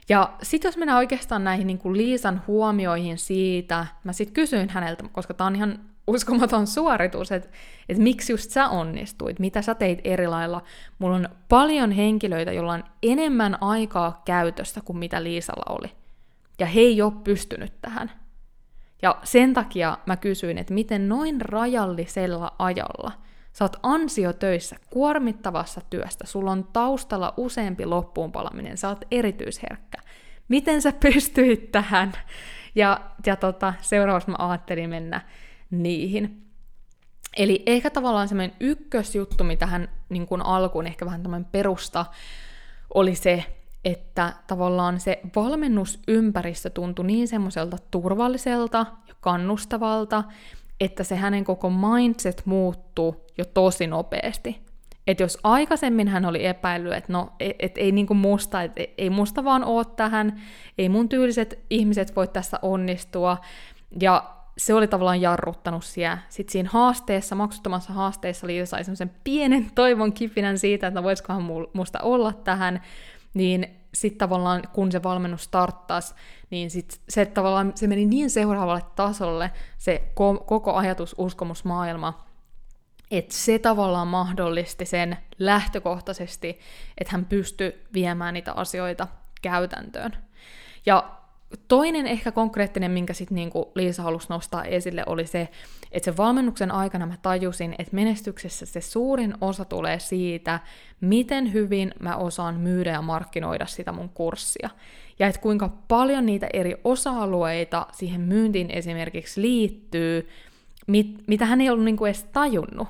Ja 0.10 0.34
sitten 0.44 0.70
jos 0.70 0.78
mennään 0.78 0.98
oikeastaan 0.98 1.44
näihin 1.44 1.68
niin 1.68 1.78
kuin 1.78 1.98
Liisan 1.98 2.42
huomioihin 2.48 3.18
siitä, 3.18 3.88
mä 4.04 4.14
sitten 4.14 4.34
kysyin 4.34 4.70
häneltä, 4.70 5.04
koska 5.12 5.34
tämä 5.34 5.48
on 5.48 5.56
ihan 5.56 5.80
uskomaton 6.08 6.68
suoritus, 6.68 7.32
että, 7.32 7.50
että 7.90 8.04
miksi 8.04 8.34
just 8.34 8.52
sä 8.52 8.70
onnistuit, 8.70 9.40
mitä 9.40 9.62
sä 9.62 9.76
teit 9.76 10.00
eri 10.04 10.28
lailla. 10.28 10.64
Mulla 11.00 11.16
on 11.16 11.30
paljon 11.50 11.92
henkilöitä, 11.92 12.52
joilla 12.52 12.74
on 12.74 12.84
enemmän 13.04 13.64
aikaa 13.64 14.22
käytöstä 14.26 14.82
kuin 14.82 14.98
mitä 14.98 15.24
Liisalla 15.24 15.76
oli. 15.76 15.92
Ja 16.60 16.66
he 16.66 16.80
ei 16.80 17.02
ole 17.02 17.14
pystynyt 17.24 17.74
tähän. 17.82 18.12
Ja 19.02 19.20
sen 19.24 19.54
takia 19.54 19.98
mä 20.06 20.18
kysyin, 20.18 20.58
että 20.58 20.74
miten 20.74 21.10
noin 21.10 21.42
rajallisella 21.42 22.56
ajalla 22.60 23.12
sä 23.56 23.66
oot 23.66 23.76
ansiotöissä, 23.84 24.76
kuormittavassa 24.90 25.82
työstä, 25.90 26.28
sulla 26.28 26.52
on 26.52 26.68
taustalla 26.74 27.34
useampi 27.38 27.86
loppuunpalaminen, 27.86 28.78
sä 28.78 28.90
oot 28.90 29.06
erityisherkkä. 29.12 29.98
Miten 30.48 30.82
sä 30.82 30.94
pystyit 31.00 31.72
tähän? 31.72 32.12
Ja, 32.76 33.02
ja 33.26 33.36
tota, 33.36 33.74
seuraavaksi 33.82 34.30
mä 34.30 34.36
ajattelin 34.40 34.90
mennä 34.90 35.22
niihin. 35.72 36.42
Eli 37.38 37.64
ehkä 37.66 37.90
tavallaan 37.90 38.28
semmoinen 38.28 38.56
ykkösjuttu, 38.60 39.44
mitä 39.44 39.66
hän 39.66 39.90
niin 40.10 40.28
kuin 40.28 40.42
alkuun 40.42 40.88
ehkä 40.88 41.06
vähän 41.06 41.24
tämmöinen 41.24 41.50
perusta, 41.52 42.06
oli 42.94 43.16
se, 43.16 43.44
että 43.86 44.34
tavallaan 44.48 45.00
se 45.00 45.22
valmennusympäristö 45.36 46.70
tuntui 46.70 47.06
niin 47.06 47.28
semmoiselta 47.28 47.78
turvalliselta 47.92 48.86
ja 49.08 49.14
kannustavalta, 49.20 50.24
että 50.80 51.04
se 51.04 51.16
hänen 51.16 51.44
koko 51.44 51.70
mindset 51.70 52.42
muuttui 52.46 53.16
jo 53.38 53.46
tosi 53.46 53.88
nopeasti. 53.88 54.66
Että 55.08 55.24
jos 55.24 55.38
aikaisemmin 55.44 56.08
hän 56.08 56.26
oli 56.26 56.46
epäillyt, 56.46 56.94
että 56.94 57.14
no, 57.14 57.34
et, 57.40 57.56
et 57.60 57.78
ei 57.78 57.92
niinku 57.92 58.14
musta, 58.14 58.62
et, 58.62 58.72
ei 58.98 59.10
musta 59.10 59.44
vaan 59.44 59.64
oo 59.64 59.84
tähän, 59.84 60.42
ei 60.78 60.90
mun 60.90 61.10
tyyliset 61.10 61.60
ihmiset 61.70 62.16
voi 62.16 62.28
tässä 62.28 62.60
onnistua, 62.62 63.38
ja 64.02 64.35
se 64.58 64.74
oli 64.74 64.88
tavallaan 64.88 65.22
jarruttanut 65.22 65.84
siellä. 65.84 66.18
Sitten 66.30 66.52
siinä 66.52 66.70
haasteessa, 66.74 67.36
maksuttomassa 67.36 67.94
haasteessa 67.94 68.48
Liisa 68.48 68.70
sai 68.70 68.84
semmoisen 68.84 69.12
pienen 69.24 69.72
toivon 69.76 70.14
kipinän 70.14 70.60
siitä, 70.60 70.88
että 70.88 71.04
voisikohan 71.04 71.44
musta 71.74 72.00
olla 72.00 72.34
tähän, 72.34 72.82
niin 73.34 73.68
sitten 73.94 74.18
tavallaan 74.18 74.62
kun 74.74 74.92
se 74.92 75.04
valmennus 75.04 75.44
starttasi, 75.44 76.16
niin 76.50 76.72
sit 76.72 77.02
se 77.10 77.26
tavallaan 77.26 77.72
se 77.76 77.88
meni 77.88 78.06
niin 78.06 78.30
seuraavalle 78.30 78.84
tasolle, 78.96 79.52
se 79.78 80.04
ko- 80.10 80.44
koko 80.44 80.74
ajatus, 80.74 81.16
uskomusmaailma, 81.18 82.26
että 83.12 83.36
se 83.36 83.60
tavallaan 83.60 84.08
mahdollisti 84.08 84.86
sen 84.86 85.18
lähtökohtaisesti, 85.40 86.60
että 86.98 87.12
hän 87.12 87.26
pystyi 87.26 87.82
viemään 87.94 88.34
niitä 88.34 88.54
asioita 88.54 89.08
käytäntöön. 89.42 90.12
Ja 90.86 91.18
toinen 91.68 92.08
ehkä 92.08 92.32
konkreettinen, 92.32 92.92
minkä 92.92 93.14
sitten 93.14 93.36
niinku 93.36 93.72
Liisa 93.76 94.04
halusi 94.04 94.28
nostaa 94.30 94.64
esille, 94.64 95.04
oli 95.06 95.28
se, 95.28 95.50
että 95.92 96.06
sen 96.06 96.18
valmennuksen 96.18 96.72
aikana 96.72 97.06
mä 97.06 97.18
tajusin, 97.22 97.76
että 97.80 97.96
menestyksessä 97.96 98.66
se 98.66 98.82
suurin 98.82 99.34
osa 99.42 99.66
tulee 99.66 100.00
siitä, 100.00 100.60
miten 101.02 101.54
hyvin 101.54 101.94
mä 102.00 102.16
osaan 102.16 102.56
myydä 102.56 102.92
ja 102.92 103.02
markkinoida 103.02 103.66
sitä 103.66 103.92
mun 103.92 104.10
kurssia. 104.10 104.70
Ja 105.20 105.28
että 105.28 105.42
kuinka 105.42 105.70
paljon 105.88 106.26
niitä 106.26 106.48
eri 106.54 106.76
osa-alueita 106.84 107.88
siihen 107.92 108.22
myyntiin 108.22 108.72
esimerkiksi 108.72 109.42
liittyy, 109.42 110.30
mit, 110.88 111.24
mitä 111.28 111.46
hän 111.46 111.62
ei 111.62 111.70
ollut 111.70 111.86
niinku 111.86 112.06
edes 112.06 112.24
tajunnut. 112.24 112.88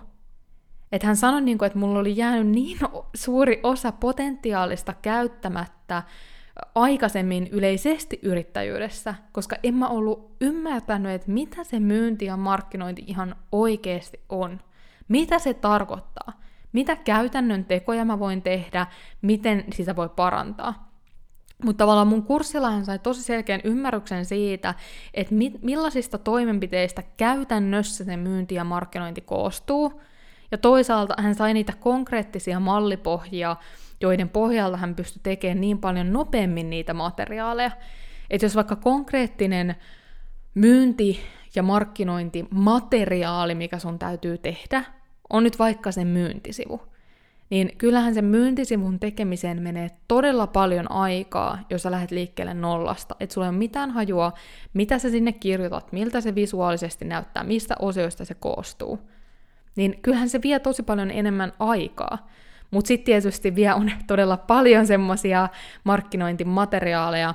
Että 0.91 1.07
hän 1.07 1.15
sanoi, 1.15 1.41
niin 1.41 1.57
kuin, 1.57 1.67
että 1.67 1.79
mulla 1.79 1.99
oli 1.99 2.17
jäänyt 2.17 2.47
niin 2.47 2.77
suuri 3.15 3.59
osa 3.63 3.91
potentiaalista 3.91 4.93
käyttämättä 5.01 6.03
aikaisemmin 6.75 7.47
yleisesti 7.51 8.19
yrittäjyydessä, 8.21 9.15
koska 9.31 9.55
en 9.63 9.73
mä 9.73 9.87
ollut 9.87 10.35
ymmärtänyt, 10.41 11.11
että 11.11 11.31
mitä 11.31 11.63
se 11.63 11.79
myynti 11.79 12.25
ja 12.25 12.37
markkinointi 12.37 13.03
ihan 13.07 13.35
oikeasti 13.51 14.19
on. 14.29 14.61
Mitä 15.07 15.39
se 15.39 15.53
tarkoittaa? 15.53 16.33
Mitä 16.71 16.95
käytännön 16.95 17.65
tekoja 17.65 18.05
mä 18.05 18.19
voin 18.19 18.41
tehdä? 18.41 18.87
Miten 19.21 19.63
sitä 19.73 19.95
voi 19.95 20.09
parantaa? 20.09 20.91
Mutta 21.63 21.83
tavallaan 21.83 22.07
mun 22.07 22.23
kurssilla 22.23 22.71
hän 22.71 22.85
sai 22.85 22.99
tosi 22.99 23.23
selkeän 23.23 23.61
ymmärryksen 23.63 24.25
siitä, 24.25 24.73
että 25.13 25.35
mi- 25.35 25.59
millaisista 25.61 26.17
toimenpiteistä 26.17 27.03
käytännössä 27.17 28.03
se 28.03 28.17
myynti 28.17 28.55
ja 28.55 28.63
markkinointi 28.63 29.21
koostuu. 29.21 30.01
Ja 30.51 30.57
toisaalta 30.57 31.13
hän 31.17 31.35
sai 31.35 31.53
niitä 31.53 31.73
konkreettisia 31.79 32.59
mallipohjia, 32.59 33.55
joiden 34.01 34.29
pohjalta 34.29 34.77
hän 34.77 34.95
pystyi 34.95 35.19
tekemään 35.23 35.61
niin 35.61 35.77
paljon 35.77 36.13
nopeammin 36.13 36.69
niitä 36.69 36.93
materiaaleja. 36.93 37.71
Että 38.29 38.45
jos 38.45 38.55
vaikka 38.55 38.75
konkreettinen 38.75 39.75
myynti- 40.55 41.19
ja 41.55 41.63
markkinointimateriaali, 41.63 43.55
mikä 43.55 43.79
sun 43.79 43.99
täytyy 43.99 44.37
tehdä, 44.37 44.83
on 45.29 45.43
nyt 45.43 45.59
vaikka 45.59 45.91
sen 45.91 46.07
myyntisivu, 46.07 46.81
niin 47.49 47.77
kyllähän 47.77 48.13
sen 48.13 48.25
myyntisivun 48.25 48.99
tekemiseen 48.99 49.61
menee 49.61 49.89
todella 50.07 50.47
paljon 50.47 50.91
aikaa, 50.91 51.59
jos 51.69 51.83
sä 51.83 51.91
lähdet 51.91 52.11
liikkeelle 52.11 52.53
nollasta. 52.53 53.15
Että 53.19 53.33
sulla 53.33 53.47
ei 53.47 53.49
ole 53.49 53.57
mitään 53.57 53.91
hajua, 53.91 54.33
mitä 54.73 54.99
sä 54.99 55.09
sinne 55.09 55.31
kirjoitat, 55.33 55.91
miltä 55.91 56.21
se 56.21 56.35
visuaalisesti 56.35 57.05
näyttää, 57.05 57.43
mistä 57.43 57.75
osioista 57.79 58.25
se 58.25 58.33
koostuu. 58.33 58.99
Niin 59.75 59.99
kyllähän 60.01 60.29
se 60.29 60.41
vie 60.41 60.59
tosi 60.59 60.83
paljon 60.83 61.11
enemmän 61.11 61.53
aikaa. 61.59 62.29
Mutta 62.71 62.87
sitten 62.87 63.05
tietysti 63.05 63.55
vielä 63.55 63.75
on 63.75 63.91
todella 64.07 64.37
paljon 64.37 64.87
semmoisia 64.87 65.49
markkinointimateriaaleja, 65.83 67.33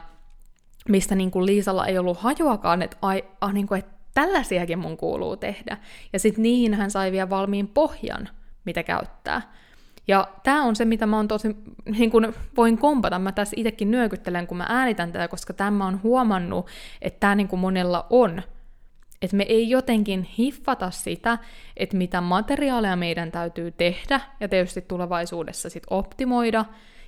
mistä 0.89 1.15
niin 1.15 1.31
kuin 1.31 1.47
Liisalla 1.47 1.87
ei 1.87 1.99
ollut 1.99 2.19
hajuakaan, 2.19 2.83
että 2.83 2.97
ai, 3.03 3.25
ah, 3.41 3.53
niin 3.53 3.67
kuin, 3.67 3.79
että 3.79 3.93
tällaisiakin 4.15 4.79
mun 4.79 4.97
kuuluu 4.97 5.37
tehdä. 5.37 5.77
Ja 6.13 6.19
sitten 6.19 6.43
niihin 6.43 6.75
hän 6.75 6.91
sai 6.91 7.13
vielä 7.13 7.31
valmiin 7.31 7.69
pohjan, 7.69 8.29
mitä 8.65 8.83
käyttää. 8.83 9.43
Ja 10.09 10.29
tämä 10.43 10.63
on 10.65 10.77
se, 10.77 10.85
mitä 10.85 11.07
mä 11.07 11.17
oon 11.17 11.29
tosi, 11.29 11.57
niin 11.99 12.11
kun 12.11 12.35
voin 12.57 12.79
kompata, 12.79 13.19
mä 13.19 13.33
tässä 13.33 13.55
itsekin 13.57 13.91
nyökyttelen, 13.91 14.47
kun 14.47 14.57
mä 14.57 14.67
äänitän 14.69 15.13
tätä, 15.13 15.29
koska 15.29 15.53
tämä 15.53 15.87
on 15.87 16.03
huomannut, 16.03 16.67
että 17.03 17.21
tämä 17.21 17.35
niin 17.35 17.49
monella 17.57 18.07
on. 18.11 18.43
Että 19.23 19.37
me 19.37 19.43
ei 19.49 19.71
jotenkin 19.71 20.23
hiffata 20.23 20.91
sitä, 20.91 21.39
että 21.77 21.97
mitä 21.97 22.21
materiaaleja 22.21 22.97
meidän 22.97 23.33
täytyy 23.33 23.71
tehdä, 23.71 24.21
ja 24.41 24.49
tietysti 24.49 24.83
tulevaisuudessa 24.83 25.71
sit 25.71 25.83
optimoida, 25.91 26.65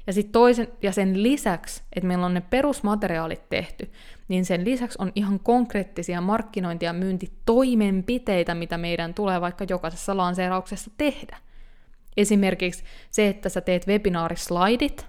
ja 0.06 0.12
sitten 0.12 0.32
toisen, 0.32 0.68
ja 0.82 0.92
sen 0.92 1.22
lisäksi, 1.22 1.82
että 1.96 2.06
meillä 2.06 2.26
on 2.26 2.34
ne 2.34 2.40
perusmateriaalit 2.40 3.48
tehty, 3.48 3.92
niin 4.28 4.44
sen 4.44 4.64
lisäksi 4.64 4.98
on 5.00 5.12
ihan 5.14 5.40
konkreettisia 5.40 6.20
markkinointi- 6.20 6.84
ja 6.84 6.92
myyntitoimenpiteitä, 6.92 8.54
mitä 8.54 8.78
meidän 8.78 9.14
tulee 9.14 9.40
vaikka 9.40 9.66
jokaisessa 9.68 10.16
lanseerauksessa 10.16 10.90
tehdä. 10.96 11.38
Esimerkiksi 12.16 12.84
se, 13.10 13.28
että 13.28 13.48
sä 13.48 13.60
teet 13.60 13.86
webinaarislaidit, 13.86 15.06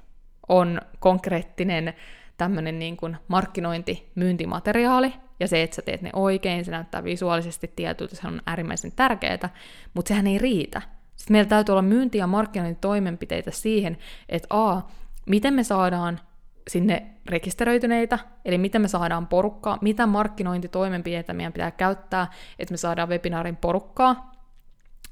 on 0.47 0.81
konkreettinen 0.99 1.93
tämmöinen 2.37 2.79
niin 2.79 2.97
kuin 2.97 3.17
markkinointi, 3.27 4.11
myyntimateriaali, 4.15 5.13
ja 5.39 5.47
se, 5.47 5.63
että 5.63 5.75
sä 5.75 5.81
teet 5.81 6.01
ne 6.01 6.09
oikein, 6.13 6.65
se 6.65 6.71
näyttää 6.71 7.03
visuaalisesti 7.03 7.71
tietyltä, 7.75 8.15
se 8.15 8.27
on 8.27 8.41
äärimmäisen 8.45 8.91
tärkeää, 8.95 9.49
mutta 9.93 10.09
sehän 10.09 10.27
ei 10.27 10.37
riitä. 10.37 10.81
Sitten 11.15 11.33
meillä 11.33 11.49
täytyy 11.49 11.73
olla 11.73 11.81
myynti- 11.81 12.17
ja 12.17 12.27
markkinointitoimenpiteitä 12.27 13.51
siihen, 13.51 13.97
että 14.29 14.47
a, 14.49 14.81
miten 15.25 15.53
me 15.53 15.63
saadaan 15.63 16.19
sinne 16.67 17.05
rekisteröityneitä, 17.29 18.19
eli 18.45 18.57
miten 18.57 18.81
me 18.81 18.87
saadaan 18.87 19.27
porukkaa, 19.27 19.77
mitä 19.81 20.07
markkinointitoimenpiteitä 20.07 21.33
meidän 21.33 21.53
pitää 21.53 21.71
käyttää, 21.71 22.27
että 22.59 22.73
me 22.73 22.77
saadaan 22.77 23.09
webinaarin 23.09 23.55
porukkaa, 23.55 24.32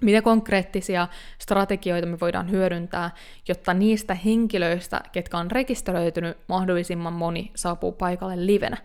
mitä 0.02 0.22
konkreettisia 0.22 1.08
strategioita 1.40 2.08
me 2.08 2.20
voidaan 2.20 2.52
hyödyntää, 2.52 3.12
jotta 3.48 3.74
niistä 3.74 4.14
henkilöistä, 4.14 5.02
ketkä 5.12 5.38
on 5.38 5.52
rekisteröitynyt, 5.52 6.38
mahdollisimman 6.48 7.14
moni 7.14 7.52
saapuu 7.56 7.92
paikalle 7.92 8.46
livenä. 8.46 8.78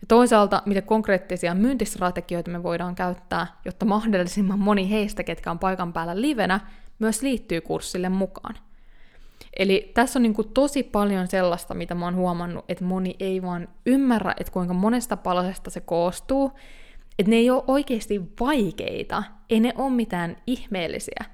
Ja 0.00 0.06
toisaalta, 0.08 0.62
mitä 0.66 0.82
konkreettisia 0.82 1.54
myyntistrategioita 1.54 2.50
me 2.50 2.62
voidaan 2.62 2.94
käyttää, 2.94 3.46
jotta 3.64 3.86
mahdollisimman 3.86 4.58
moni 4.58 4.90
heistä, 4.90 5.22
ketkä 5.22 5.50
on 5.50 5.58
paikan 5.58 5.92
päällä 5.92 6.20
livenä, 6.20 6.60
myös 6.98 7.22
liittyy 7.22 7.60
kurssille 7.60 8.08
mukaan. 8.08 8.54
Eli 9.58 9.90
tässä 9.94 10.18
on 10.18 10.22
niin 10.22 10.34
kuin 10.34 10.48
tosi 10.48 10.82
paljon 10.82 11.26
sellaista, 11.26 11.74
mitä 11.74 11.94
mä 11.94 12.04
oon 12.04 12.14
huomannut, 12.14 12.64
että 12.68 12.84
moni 12.84 13.16
ei 13.20 13.42
vaan 13.42 13.68
ymmärrä, 13.86 14.34
että 14.40 14.52
kuinka 14.52 14.74
monesta 14.74 15.16
palasesta 15.16 15.70
se 15.70 15.80
koostuu, 15.80 16.52
että 17.18 17.30
ne 17.30 17.36
ei 17.36 17.50
ole 17.50 17.64
oikeasti 17.66 18.22
vaikeita, 18.40 19.22
ei 19.54 19.60
ne 19.60 19.72
ole 19.76 19.90
mitään 19.90 20.36
ihmeellisiä, 20.46 21.24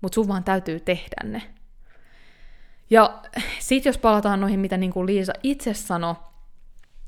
mutta 0.00 0.14
sun 0.14 0.28
vaan 0.28 0.44
täytyy 0.44 0.80
tehdä 0.80 1.16
ne. 1.24 1.42
Ja 2.90 3.22
sitten 3.58 3.90
jos 3.90 3.98
palataan 3.98 4.40
noihin, 4.40 4.60
mitä 4.60 4.76
niin 4.76 4.92
kuin 4.92 5.06
Liisa 5.06 5.32
itse 5.42 5.74
sanoi, 5.74 6.14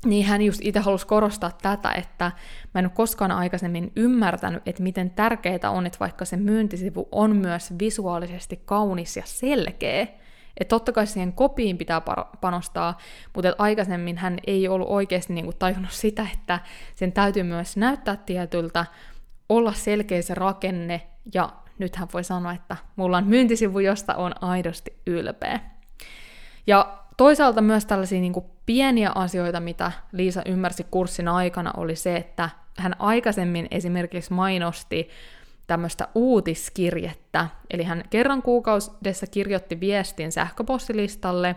niin 0.05 0.25
hän 0.25 0.41
just 0.41 0.59
itse 0.63 0.79
halusi 0.79 1.07
korostaa 1.07 1.51
tätä, 1.61 1.91
että 1.91 2.31
mä 2.73 2.79
en 2.79 2.85
ole 2.85 2.91
koskaan 2.95 3.31
aikaisemmin 3.31 3.91
ymmärtänyt, 3.95 4.67
että 4.67 4.83
miten 4.83 5.09
tärkeää 5.09 5.71
on, 5.71 5.85
että 5.85 5.99
vaikka 5.99 6.25
se 6.25 6.37
myyntisivu 6.37 7.07
on 7.11 7.35
myös 7.35 7.73
visuaalisesti 7.79 8.61
kaunis 8.65 9.17
ja 9.17 9.23
selkeä, 9.25 10.07
että 10.57 10.69
totta 10.69 10.91
kai 10.91 11.07
siihen 11.07 11.33
kopiin 11.33 11.77
pitää 11.77 12.01
panostaa, 12.41 12.97
mutta 13.35 13.55
aikaisemmin 13.57 14.17
hän 14.17 14.39
ei 14.47 14.67
ollut 14.67 14.89
oikeasti 14.89 15.33
niin 15.33 15.45
kuin 15.45 15.57
tajunnut 15.57 15.91
sitä, 15.91 16.27
että 16.33 16.59
sen 16.95 17.11
täytyy 17.11 17.43
myös 17.43 17.77
näyttää 17.77 18.15
tietyltä, 18.15 18.85
olla 19.49 19.73
selkeä 19.73 20.21
se 20.21 20.33
rakenne, 20.33 21.07
ja 21.33 21.53
nyt 21.79 21.95
hän 21.95 22.07
voi 22.13 22.23
sanoa, 22.23 22.53
että 22.53 22.77
mulla 22.95 23.17
on 23.17 23.27
myyntisivu, 23.27 23.79
josta 23.79 24.15
on 24.15 24.43
aidosti 24.43 24.93
ylpeä. 25.07 25.59
Ja 26.67 26.97
toisaalta 27.17 27.61
myös 27.61 27.85
tällaisia 27.85 28.19
niin 28.19 28.33
kuin 28.33 28.45
pieniä 28.65 29.11
asioita, 29.15 29.59
mitä 29.59 29.91
Liisa 30.11 30.41
ymmärsi 30.45 30.85
kurssin 30.91 31.27
aikana, 31.27 31.73
oli 31.77 31.95
se, 31.95 32.15
että 32.15 32.49
hän 32.77 32.95
aikaisemmin 32.99 33.67
esimerkiksi 33.71 34.33
mainosti 34.33 35.09
tämmöistä 35.67 36.07
uutiskirjettä. 36.15 37.47
Eli 37.71 37.83
hän 37.83 38.03
kerran 38.09 38.41
kuukaudessa 38.41 39.27
kirjoitti 39.27 39.79
viestin 39.79 40.31
sähköpostilistalle 40.31 41.55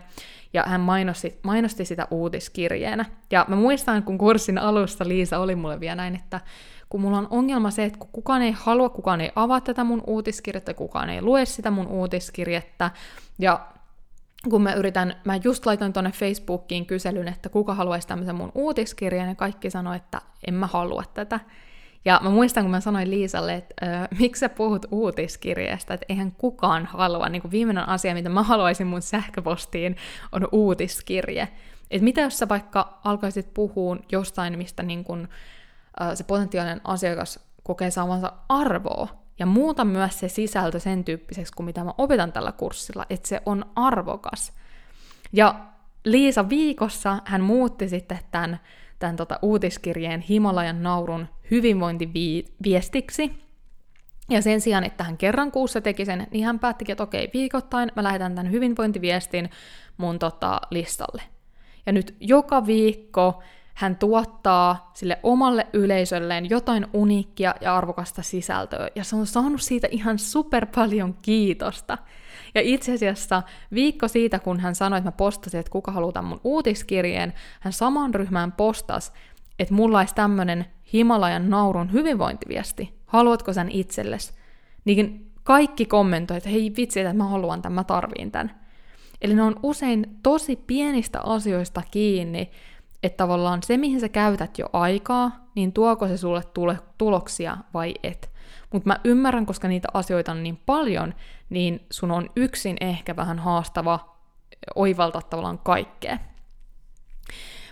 ja 0.53 0.63
hän 0.67 0.81
mainosti, 0.81 1.39
mainosti 1.43 1.85
sitä 1.85 2.07
uutiskirjeenä. 2.11 3.05
Ja 3.31 3.45
mä 3.47 3.55
muistan, 3.55 4.03
kun 4.03 4.17
kurssin 4.17 4.57
alussa 4.57 5.07
Liisa 5.07 5.39
oli 5.39 5.55
mulle 5.55 5.79
vielä 5.79 5.95
näin, 5.95 6.15
että 6.15 6.41
kun 6.89 7.01
mulla 7.01 7.17
on 7.17 7.27
ongelma 7.29 7.71
se, 7.71 7.83
että 7.83 7.99
kun 7.99 8.09
kukaan 8.11 8.41
ei 8.41 8.51
halua, 8.51 8.89
kukaan 8.89 9.21
ei 9.21 9.31
avaa 9.35 9.61
tätä 9.61 9.83
mun 9.83 10.03
uutiskirjettä, 10.07 10.73
kukaan 10.73 11.09
ei 11.09 11.21
lue 11.21 11.45
sitä 11.45 11.71
mun 11.71 11.87
uutiskirjettä, 11.87 12.91
ja 13.39 13.67
kun 14.49 14.61
mä 14.61 14.73
yritän, 14.73 15.15
mä 15.25 15.39
just 15.43 15.65
laitoin 15.65 15.93
tonne 15.93 16.11
Facebookiin 16.11 16.85
kyselyn, 16.85 17.27
että 17.27 17.49
kuka 17.49 17.73
haluaisi 17.73 18.07
tämmöisen 18.07 18.35
mun 18.35 18.51
uutiskirjeen, 18.55 19.29
ja 19.29 19.35
kaikki 19.35 19.69
sanoi, 19.69 19.95
että 19.95 20.21
en 20.47 20.53
mä 20.53 20.67
halua 20.67 21.03
tätä. 21.13 21.39
Ja 22.05 22.19
mä 22.23 22.29
muistan, 22.29 22.63
kun 22.63 22.71
mä 22.71 22.79
sanoin 22.79 23.09
Liisalle, 23.09 23.55
että 23.55 23.85
äh, 23.87 24.07
miksi 24.19 24.39
sä 24.39 24.49
puhut 24.49 24.85
uutiskirjeestä, 24.91 25.93
että 25.93 26.05
eihän 26.09 26.31
kukaan 26.31 26.85
halua. 26.85 27.29
Niin 27.29 27.41
kuin 27.41 27.51
viimeinen 27.51 27.89
asia, 27.89 28.13
mitä 28.13 28.29
mä 28.29 28.43
haluaisin 28.43 28.87
mun 28.87 29.01
sähköpostiin, 29.01 29.95
on 30.31 30.47
uutiskirje. 30.51 31.47
Että 31.91 32.03
mitä 32.03 32.21
jos 32.21 32.37
sä 32.37 32.49
vaikka 32.49 32.99
alkaisit 33.03 33.53
puhua 33.53 33.97
jostain, 34.11 34.57
mistä 34.57 34.83
niin 34.83 35.03
kun, 35.03 35.19
äh, 35.23 35.29
se 36.13 36.23
potentiaalinen 36.23 36.81
asiakas 36.83 37.39
kokee 37.63 37.91
saavansa 37.91 38.33
arvoa, 38.49 39.07
ja 39.39 39.45
muuta 39.45 39.85
myös 39.85 40.19
se 40.19 40.29
sisältö 40.29 40.79
sen 40.79 41.03
tyyppiseksi 41.03 41.53
kuin 41.53 41.65
mitä 41.65 41.83
mä 41.83 41.93
opetan 41.97 42.31
tällä 42.31 42.51
kurssilla, 42.51 43.05
että 43.09 43.29
se 43.29 43.41
on 43.45 43.65
arvokas. 43.75 44.53
Ja 45.33 45.55
Liisa 46.05 46.49
viikossa 46.49 47.17
hän 47.25 47.41
muutti 47.41 47.89
sitten 47.89 48.19
tämän 48.31 48.59
tämän 48.99 49.15
tota, 49.15 49.39
uutiskirjeen 49.41 50.21
Himalajan 50.21 50.83
naurun 50.83 51.27
hyvinvointiviestiksi. 51.51 53.31
Ja 54.29 54.41
sen 54.41 54.61
sijaan, 54.61 54.83
että 54.83 55.03
hän 55.03 55.17
kerran 55.17 55.51
kuussa 55.51 55.81
teki 55.81 56.05
sen, 56.05 56.27
niin 56.31 56.45
hän 56.45 56.59
päättikin, 56.59 56.93
että 56.93 57.03
okei, 57.03 57.29
viikoittain 57.33 57.91
mä 57.95 58.03
lähetän 58.03 58.35
tämän 58.35 58.51
hyvinvointiviestin 58.51 59.49
mun 59.97 60.19
tota, 60.19 60.61
listalle. 60.71 61.21
Ja 61.85 61.91
nyt 61.91 62.15
joka 62.19 62.65
viikko 62.65 63.43
hän 63.79 63.95
tuottaa 63.95 64.91
sille 64.93 65.19
omalle 65.23 65.67
yleisölleen 65.73 66.49
jotain 66.49 66.87
uniikkia 66.93 67.55
ja 67.61 67.77
arvokasta 67.77 68.21
sisältöä, 68.21 68.87
ja 68.95 69.03
se 69.03 69.15
on 69.15 69.27
saanut 69.27 69.61
siitä 69.61 69.87
ihan 69.91 70.19
super 70.19 70.65
paljon 70.75 71.15
kiitosta. 71.21 71.97
Ja 72.55 72.61
itse 72.61 72.93
asiassa 72.93 73.43
viikko 73.73 74.07
siitä, 74.07 74.39
kun 74.39 74.59
hän 74.59 74.75
sanoi, 74.75 74.97
että 74.97 75.07
mä 75.07 75.11
postasin, 75.11 75.59
että 75.59 75.71
kuka 75.71 75.91
haluaa 75.91 76.21
mun 76.21 76.41
uutiskirjeen, 76.43 77.33
hän 77.59 77.73
saman 77.73 78.13
ryhmään 78.13 78.51
postas, 78.51 79.13
että 79.59 79.73
mulla 79.73 79.99
olisi 79.99 80.15
tämmönen 80.15 80.65
Himalajan 80.93 81.49
naurun 81.49 81.91
hyvinvointiviesti. 81.91 82.93
Haluatko 83.05 83.53
sen 83.53 83.69
itsellesi? 83.71 84.33
Niin 84.85 85.31
kaikki 85.43 85.85
kommentoivat, 85.85 86.37
että 86.37 86.49
hei 86.49 86.73
vitsi, 86.77 86.99
että 86.99 87.13
mä 87.13 87.23
haluan 87.23 87.61
tämän, 87.61 87.75
mä 87.75 87.83
tarviin 87.83 88.31
tämän. 88.31 88.59
Eli 89.21 89.35
ne 89.35 89.43
on 89.43 89.59
usein 89.63 90.19
tosi 90.23 90.55
pienistä 90.55 91.21
asioista 91.21 91.81
kiinni, 91.91 92.51
että 93.03 93.17
tavallaan 93.17 93.63
se, 93.63 93.77
mihin 93.77 93.99
sä 93.99 94.09
käytät 94.09 94.57
jo 94.57 94.65
aikaa, 94.73 95.31
niin 95.55 95.73
tuoko 95.73 96.07
se 96.07 96.17
sulle 96.17 96.43
tule 96.53 96.79
tuloksia 96.97 97.57
vai 97.73 97.93
et. 98.03 98.29
Mutta 98.73 98.87
mä 98.87 98.99
ymmärrän, 99.03 99.45
koska 99.45 99.67
niitä 99.67 99.87
asioita 99.93 100.31
on 100.31 100.43
niin 100.43 100.59
paljon, 100.65 101.13
niin 101.49 101.85
sun 101.91 102.11
on 102.11 102.29
yksin 102.35 102.77
ehkä 102.81 103.15
vähän 103.15 103.39
haastava 103.39 104.15
oivaltaa 104.75 105.21
tavallaan 105.21 105.59
kaikkea. 105.59 106.17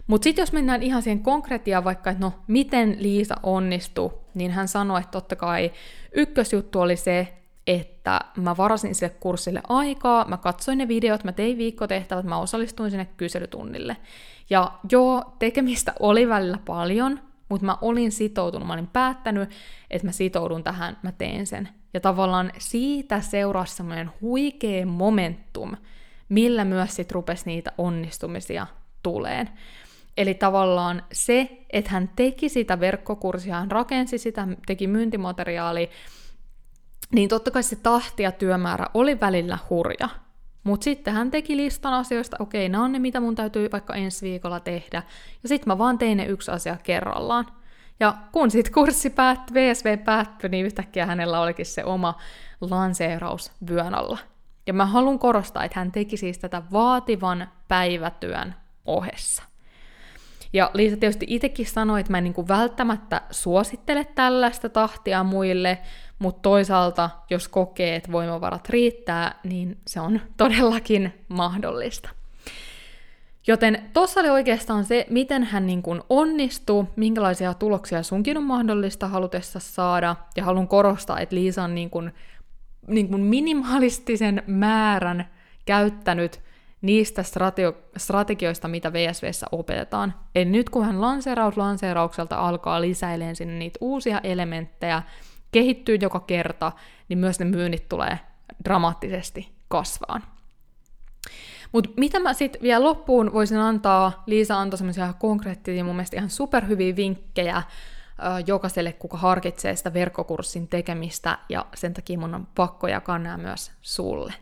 Mutta 0.07 0.23
sitten 0.23 0.41
jos 0.41 0.53
mennään 0.53 0.83
ihan 0.83 1.01
siihen 1.01 1.23
konkretiaan, 1.23 1.83
vaikka, 1.83 2.09
että 2.09 2.25
no, 2.25 2.33
miten 2.47 2.95
Liisa 2.99 3.35
onnistui, 3.43 4.13
niin 4.33 4.51
hän 4.51 4.67
sanoi, 4.67 4.99
että 4.99 5.11
totta 5.11 5.35
kai 5.35 5.71
ykkösjuttu 6.11 6.79
oli 6.79 6.95
se, 6.95 7.37
että 7.67 8.21
mä 8.37 8.57
varasin 8.57 8.95
sille 8.95 9.15
kurssille 9.19 9.61
aikaa, 9.69 10.25
mä 10.27 10.37
katsoin 10.37 10.77
ne 10.77 10.87
videot, 10.87 11.23
mä 11.23 11.31
tein 11.31 11.57
viikkotehtävät, 11.57 12.25
mä 12.25 12.37
osallistuin 12.37 12.91
sinne 12.91 13.07
kyselytunnille. 13.17 13.97
Ja 14.49 14.71
joo, 14.91 15.36
tekemistä 15.39 15.93
oli 15.99 16.29
välillä 16.29 16.60
paljon, 16.65 17.19
mutta 17.49 17.65
mä 17.65 17.77
olin 17.81 18.12
sitoutunut, 18.12 18.67
mä 18.67 18.73
olin 18.73 18.88
päättänyt, 18.88 19.49
että 19.91 20.07
mä 20.07 20.12
sitoudun 20.12 20.63
tähän, 20.63 20.97
mä 21.03 21.12
teen 21.12 21.47
sen. 21.47 21.69
Ja 21.93 21.99
tavallaan 21.99 22.51
siitä 22.57 23.21
seurasi 23.21 23.75
semmoinen 23.75 24.12
huikea 24.21 24.86
momentum, 24.86 25.71
millä 26.29 26.65
myös 26.65 26.95
sit 26.95 27.12
rupesi 27.12 27.43
niitä 27.45 27.71
onnistumisia 27.77 28.67
tuleen. 29.03 29.49
Eli 30.17 30.33
tavallaan 30.33 31.03
se, 31.12 31.65
että 31.69 31.91
hän 31.91 32.10
teki 32.15 32.49
sitä 32.49 32.79
verkkokurssia, 32.79 33.55
hän 33.55 33.71
rakensi 33.71 34.17
sitä, 34.17 34.47
teki 34.65 34.88
myyntimateriaali, 34.88 35.89
niin 37.13 37.29
totta 37.29 37.51
kai 37.51 37.63
se 37.63 37.75
tahti 37.75 38.23
ja 38.23 38.31
työmäärä 38.31 38.86
oli 38.93 39.19
välillä 39.19 39.57
hurja. 39.69 40.10
Mutta 40.63 40.84
sitten 40.84 41.13
hän 41.13 41.32
teki 41.32 41.58
listan 41.58 41.93
asioista, 41.93 42.38
okei, 42.39 42.70
nämä 42.70 42.84
on 42.84 42.91
ne, 42.91 43.00
mitä 43.00 43.20
mun 43.20 43.36
täytyy 43.36 43.70
vaikka 43.72 43.96
ensi 43.96 44.26
viikolla 44.26 44.60
tehdä, 44.60 45.04
ja 45.43 45.50
sitten 45.50 45.67
mä 45.67 45.78
vaan 45.78 45.98
tein 45.98 46.17
ne 46.17 46.26
yksi 46.26 46.52
asia 46.52 46.78
kerrallaan. 46.84 47.46
Ja 48.00 48.13
kun 48.32 48.52
sitten 48.52 48.74
kurssi 48.74 49.10
päättyi, 49.10 49.54
VSV 49.54 49.98
päättyi, 49.98 50.50
niin 50.50 50.65
yhtäkkiä 50.65 51.06
hänellä 51.06 51.41
olikin 51.41 51.65
se 51.65 51.86
oma 51.86 52.17
lanseeraus 52.62 53.52
vyön 53.70 53.96
alla. 53.96 54.17
Ja 54.67 54.74
mä 54.74 54.86
haluan 54.86 55.20
korostaa, 55.20 55.63
että 55.63 55.80
hän 55.80 55.91
teki 55.91 56.17
siis 56.17 56.39
tätä 56.39 56.62
vaativan 56.72 57.48
päivätyön 57.67 58.56
ohessa. 58.86 59.43
Ja 60.54 60.72
Liisa 60.74 60.98
tietysti 60.98 61.26
itsekin 61.30 61.65
sanoi, 61.65 62.00
että 62.00 62.12
mä 62.12 62.17
en 62.17 62.24
niin 62.24 62.48
välttämättä 62.48 63.22
suosittele 63.32 64.06
tällaista 64.06 64.70
tahtia 64.70 65.24
muille, 65.24 65.78
mutta 66.19 66.41
toisaalta, 66.41 67.10
jos 67.30 67.47
kokee, 67.47 67.95
että 67.95 68.12
voimavarat 68.12 68.69
riittää, 68.69 69.39
niin 69.43 69.77
se 69.88 69.99
on 69.99 70.21
todellakin 70.38 71.13
mahdollista. 71.27 72.10
Joten 73.47 73.89
tuossa 73.93 74.19
oli 74.19 74.30
oikeastaan 74.30 74.86
se, 74.86 75.06
miten 75.10 75.43
hän 75.43 75.67
niin 75.67 75.82
kuin 75.82 76.01
onnistuu, 76.10 76.88
minkälaisia 76.95 77.53
tuloksia 77.53 78.03
sunkin 78.03 78.38
on 78.38 78.43
mahdollista 78.43 79.08
halutessa 79.08 79.60
saada, 79.60 80.15
ja 80.38 80.43
haluan 80.43 80.67
korostaa, 80.67 81.19
että 81.19 81.36
Liisa 81.36 81.63
on 81.63 81.75
niin 81.75 81.89
kuin, 81.89 82.13
niin 82.88 83.10
kuin 83.10 83.21
minimalistisen 83.21 84.43
määrän 84.47 85.30
käyttänyt 85.65 86.41
niistä 86.82 87.23
strategioista, 87.97 88.67
mitä 88.67 88.93
VSVssä 88.93 89.45
opetetaan. 89.51 90.13
Eli 90.36 90.45
nyt 90.45 90.69
kun 90.69 90.86
hän 90.86 91.01
lanseeraus 91.01 91.58
lanseeraukselta 91.58 92.36
alkaa 92.36 92.82
lisäileen 92.82 93.36
sinne 93.36 93.53
niitä 93.53 93.77
uusia 93.82 94.21
elementtejä, 94.23 95.03
kehittyy 95.58 95.98
joka 96.02 96.20
kerta, 96.20 96.72
niin 97.10 97.20
myös 97.20 97.39
ne 97.39 97.46
myynnit 97.46 97.89
tulee 97.89 98.20
dramaattisesti 98.63 99.52
kasvaan. 99.67 100.24
Mutta 101.72 101.89
mitä 101.98 102.20
mä 102.20 102.34
sitten 102.34 102.62
vielä 102.62 102.84
loppuun 102.84 103.34
voisin 103.34 103.58
antaa, 103.58 104.24
Liisa 104.26 104.60
antoi 104.60 104.78
semmoisia 104.78 105.13
konkreettisia, 105.13 105.84
mun 105.84 105.96
mielestä 105.96 106.17
ihan 106.17 106.30
superhyviä 106.30 106.96
vinkkejä 106.96 107.63
jokaiselle, 108.48 108.93
kuka 108.93 109.17
harkitsee 109.17 109.76
sitä 109.76 109.93
verkkokurssin 109.93 110.67
tekemistä, 110.67 111.38
ja 111.50 111.65
sen 111.76 111.93
takia 111.93 112.20
mun 112.20 112.36
on 112.36 112.48
pakko 112.56 112.88
jakaa 112.88 113.20
nämä 113.20 113.38
myös 113.38 113.72
sulle. 113.82 114.34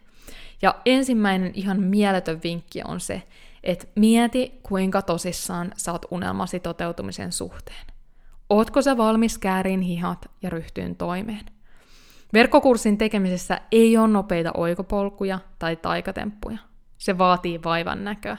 Ja 0.62 0.76
ensimmäinen 0.86 1.52
ihan 1.54 1.82
mieletön 1.82 2.40
vinkki 2.44 2.82
on 2.86 3.00
se, 3.00 3.24
että 3.64 3.88
mieti, 3.96 4.60
kuinka 4.64 5.02
tosissaan 5.02 5.74
oot 5.92 6.06
unelmasi 6.12 6.60
toteutumisen 6.60 7.32
suhteen. 7.32 7.95
Ootko 8.50 8.82
sä 8.82 8.98
valmis 8.98 9.38
käärin 9.38 9.82
hihat 9.82 10.32
ja 10.42 10.50
ryhtyyn 10.50 10.96
toimeen? 10.96 11.46
Verkkokurssin 12.34 12.98
tekemisessä 12.98 13.62
ei 13.72 13.98
ole 13.98 14.08
nopeita 14.08 14.52
oikopolkuja 14.54 15.40
tai 15.60 15.76
taikatemppuja. 15.76 16.58
Se 16.98 17.18
vaatii 17.18 17.64
vaivan 17.64 18.04
näköä. 18.04 18.38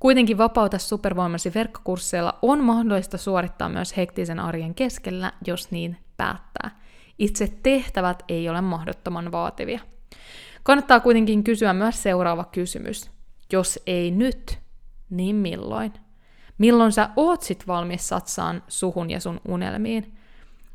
Kuitenkin 0.00 0.38
vapauta 0.38 0.78
supervoimasi 0.78 1.54
verkkokursseilla 1.54 2.38
on 2.42 2.64
mahdollista 2.64 3.18
suorittaa 3.18 3.68
myös 3.68 3.96
hektisen 3.96 4.40
arjen 4.40 4.74
keskellä, 4.74 5.32
jos 5.46 5.70
niin 5.70 5.96
päättää. 6.16 6.80
Itse 7.18 7.52
tehtävät 7.62 8.22
ei 8.28 8.48
ole 8.48 8.60
mahdottoman 8.60 9.32
vaativia. 9.32 9.80
Kannattaa 10.62 11.00
kuitenkin 11.00 11.44
kysyä 11.44 11.72
myös 11.72 12.02
seuraava 12.02 12.44
kysymys. 12.44 13.10
Jos 13.52 13.78
ei 13.86 14.10
nyt, 14.10 14.58
niin 15.10 15.36
milloin? 15.36 15.92
Milloin 16.58 16.92
sä 16.92 17.08
oot 17.16 17.42
sit 17.42 17.66
valmis 17.66 18.08
satsaan 18.08 18.62
suhun 18.68 19.10
ja 19.10 19.20
sun 19.20 19.40
unelmiin? 19.48 20.14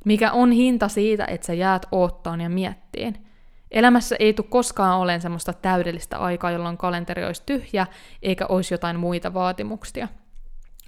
Mikä 0.05 0.31
on 0.31 0.51
hinta 0.51 0.87
siitä, 0.87 1.25
että 1.25 1.47
sä 1.47 1.53
jäät 1.53 1.85
oottaan 1.91 2.41
ja 2.41 2.49
miettiin? 2.49 3.27
Elämässä 3.71 4.15
ei 4.19 4.33
tule 4.33 4.47
koskaan 4.49 4.99
olen 4.99 5.21
semmoista 5.21 5.53
täydellistä 5.53 6.17
aikaa, 6.17 6.51
jolloin 6.51 6.77
kalenteri 6.77 7.25
olisi 7.25 7.43
tyhjä, 7.45 7.87
eikä 8.21 8.45
olisi 8.49 8.73
jotain 8.73 8.99
muita 8.99 9.33
vaatimuksia. 9.33 10.07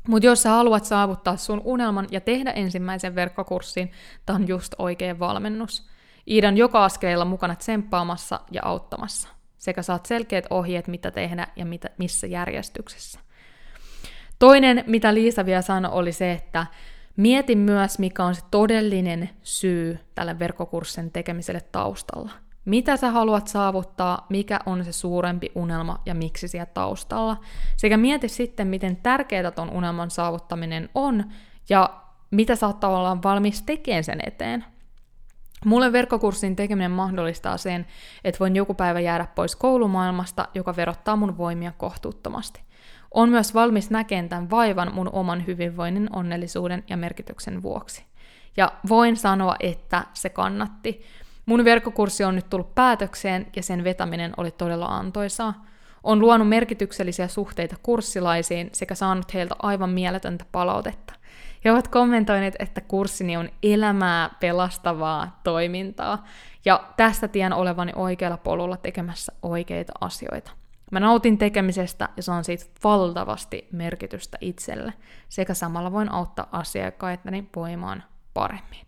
Mutta 0.08 0.26
jos 0.26 0.44
sä 0.44 0.50
haluat 0.50 0.86
saavuttaa 0.86 1.38
sun 1.38 1.62
unelman 1.64 2.08
ja 2.12 2.22
tehdä 2.22 2.52
ensimmäisen 2.52 3.16
verkkokurssin, 3.16 3.92
tämä 4.26 4.36
on 4.36 4.48
just 4.48 4.76
oikea 4.78 5.20
valmennus. 5.20 5.90
Iidan 6.30 6.58
joka 6.58 6.86
askeleella 6.86 7.26
mukana 7.26 7.56
tsemppaamassa 7.56 8.40
ja 8.52 8.62
auttamassa. 8.66 9.30
Sekä 9.58 9.82
saat 9.82 10.06
selkeät 10.06 10.46
ohjeet, 10.50 10.88
mitä 10.88 11.12
tehdä 11.12 11.48
ja 11.56 11.66
mitä, 11.66 11.90
missä 11.98 12.28
järjestyksessä. 12.28 13.20
Toinen, 14.39 14.84
mitä 14.88 15.13
Liisa 15.13 15.45
vielä 15.45 15.62
sanoi, 15.62 15.91
oli 15.93 16.12
se, 16.12 16.32
että 16.32 16.65
mieti 17.17 17.56
myös, 17.56 18.00
mikä 18.00 18.24
on 18.24 18.36
se 18.36 18.41
todellinen 18.52 19.30
syy 19.43 20.00
tälle 20.15 20.39
verkkokurssin 20.39 21.12
tekemiselle 21.12 21.62
taustalla. 21.71 22.32
Mitä 22.65 22.98
sä 22.98 23.12
haluat 23.12 23.48
saavuttaa, 23.48 24.26
mikä 24.30 24.60
on 24.65 24.86
se 24.86 24.91
suurempi 24.91 25.52
unelma 25.56 26.02
ja 26.06 26.15
miksi 26.15 26.48
siellä 26.48 26.65
taustalla. 26.65 27.38
Sekä 27.78 27.98
mieti 27.98 28.28
sitten, 28.28 28.67
miten 28.67 28.95
tärkeää 28.95 29.52
ton 29.52 29.69
unelman 29.69 30.12
saavuttaminen 30.12 30.89
on 30.95 31.24
ja 31.69 32.02
mitä 32.32 32.56
sä 32.56 32.67
oot 32.67 32.80
tavallaan 32.80 33.24
valmis 33.24 33.62
tekemään 33.62 34.04
sen 34.04 34.19
eteen. 34.26 34.65
Mulle 35.65 35.91
verkkokurssin 35.91 36.56
tekeminen 36.56 36.91
mahdollistaa 36.91 37.58
sen, 37.58 37.86
että 38.24 38.39
voin 38.39 38.56
joku 38.56 38.74
päivä 38.74 39.00
jäädä 39.00 39.28
pois 39.36 39.56
koulumaailmasta, 39.56 40.48
joka 40.54 40.76
verottaa 40.76 41.15
mun 41.15 41.38
voimia 41.38 41.71
kohtuuttomasti. 41.78 42.64
On 43.15 43.30
myös 43.30 43.54
valmis 43.54 43.89
näkemään 43.89 44.30
tämän 44.30 44.49
vaivan 44.49 44.93
mun 44.93 45.10
oman 45.13 45.47
hyvinvoinnin, 45.47 46.10
onnellisuuden 46.15 46.84
ja 46.89 46.97
merkityksen 46.97 47.63
vuoksi. 47.63 48.06
Ja 48.58 48.71
voin 48.89 49.17
sanoa, 49.17 49.56
että 49.60 50.06
se 50.13 50.30
kannatti. 50.30 51.06
Mun 51.45 51.65
verkkokurssi 51.65 52.23
on 52.23 52.36
nyt 52.36 52.49
tullut 52.49 52.75
päätökseen 52.75 53.47
ja 53.56 53.63
sen 53.63 53.84
vetäminen 53.84 54.32
oli 54.38 54.51
todella 54.51 54.86
antoisaa. 54.86 55.65
On 56.04 56.19
luonut 56.19 56.49
merkityksellisiä 56.49 57.28
suhteita 57.28 57.75
kurssilaisiin 57.84 58.69
sekä 58.73 58.95
saanut 58.95 59.34
heiltä 59.34 59.56
aivan 59.60 59.89
mieletöntä 59.89 60.45
palautetta. 60.51 61.13
He 61.65 61.71
ovat 61.71 61.88
kommentoineet, 61.88 62.56
että 62.60 62.82
kurssini 62.82 63.38
on 63.38 63.49
elämää 63.63 64.30
pelastavaa 64.39 65.39
toimintaa, 65.43 66.23
ja 66.65 66.84
tästä 66.97 67.28
tien 67.28 67.54
olevani 67.54 67.91
oikealla 67.95 68.38
polulla 68.38 68.78
tekemässä 68.78 69.34
oikeita 69.41 69.93
asioita. 70.01 70.64
Mä 70.91 71.00
nautin 71.00 71.38
tekemisestä 71.38 72.10
ja 72.17 72.24
saan 72.24 72.43
siitä 72.43 72.65
valtavasti 72.84 73.67
merkitystä 73.71 74.38
itselle, 74.41 74.93
sekä 75.30 75.54
samalla 75.54 75.91
voin 75.91 76.12
auttaa 76.12 76.50
asiakkaitani 76.52 77.50
voimaan 77.56 78.04
paremmin. 78.34 78.86